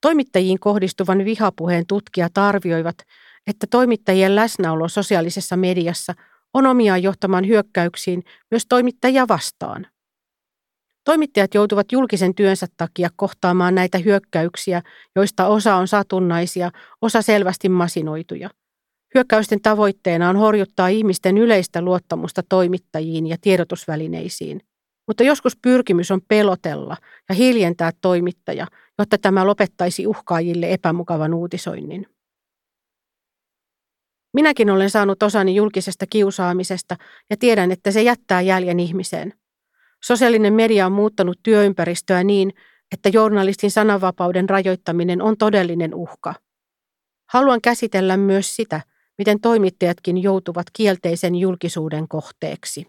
Toimittajiin 0.00 0.60
kohdistuvan 0.60 1.24
vihapuheen 1.24 1.84
tutkijat 1.86 2.38
arvioivat, 2.38 2.98
että 3.46 3.66
toimittajien 3.70 4.36
läsnäolo 4.36 4.88
sosiaalisessa 4.88 5.56
mediassa 5.56 6.14
on 6.54 6.66
omiaan 6.66 7.02
johtamaan 7.02 7.46
hyökkäyksiin 7.46 8.22
myös 8.50 8.66
toimittajia 8.68 9.28
vastaan. 9.28 9.86
Toimittajat 11.04 11.54
joutuvat 11.54 11.92
julkisen 11.92 12.34
työnsä 12.34 12.66
takia 12.76 13.08
kohtaamaan 13.16 13.74
näitä 13.74 13.98
hyökkäyksiä, 13.98 14.82
joista 15.16 15.46
osa 15.46 15.76
on 15.76 15.88
satunnaisia, 15.88 16.70
osa 17.02 17.22
selvästi 17.22 17.68
masinoituja– 17.68 18.50
Hyökkäysten 19.16 19.60
tavoitteena 19.60 20.28
on 20.28 20.36
horjuttaa 20.36 20.88
ihmisten 20.88 21.38
yleistä 21.38 21.82
luottamusta 21.82 22.42
toimittajiin 22.48 23.26
ja 23.26 23.36
tiedotusvälineisiin. 23.40 24.60
Mutta 25.06 25.22
joskus 25.22 25.56
pyrkimys 25.62 26.10
on 26.10 26.20
pelotella 26.28 26.96
ja 27.28 27.34
hiljentää 27.34 27.90
toimittaja, 28.00 28.66
jotta 28.98 29.18
tämä 29.18 29.46
lopettaisi 29.46 30.06
uhkaajille 30.06 30.72
epämukavan 30.72 31.34
uutisoinnin. 31.34 32.06
Minäkin 34.34 34.70
olen 34.70 34.90
saanut 34.90 35.22
osani 35.22 35.54
julkisesta 35.54 36.06
kiusaamisesta 36.10 36.96
ja 37.30 37.36
tiedän, 37.36 37.72
että 37.72 37.90
se 37.90 38.02
jättää 38.02 38.40
jäljen 38.40 38.80
ihmiseen. 38.80 39.32
Sosiaalinen 40.04 40.54
media 40.54 40.86
on 40.86 40.92
muuttanut 40.92 41.38
työympäristöä 41.42 42.24
niin, 42.24 42.52
että 42.92 43.08
journalistin 43.08 43.70
sananvapauden 43.70 44.48
rajoittaminen 44.48 45.22
on 45.22 45.36
todellinen 45.36 45.94
uhka. 45.94 46.34
Haluan 47.32 47.60
käsitellä 47.60 48.16
myös 48.16 48.56
sitä, 48.56 48.80
miten 49.18 49.40
toimittajatkin 49.40 50.22
joutuvat 50.22 50.66
kielteisen 50.72 51.34
julkisuuden 51.34 52.08
kohteeksi. 52.08 52.86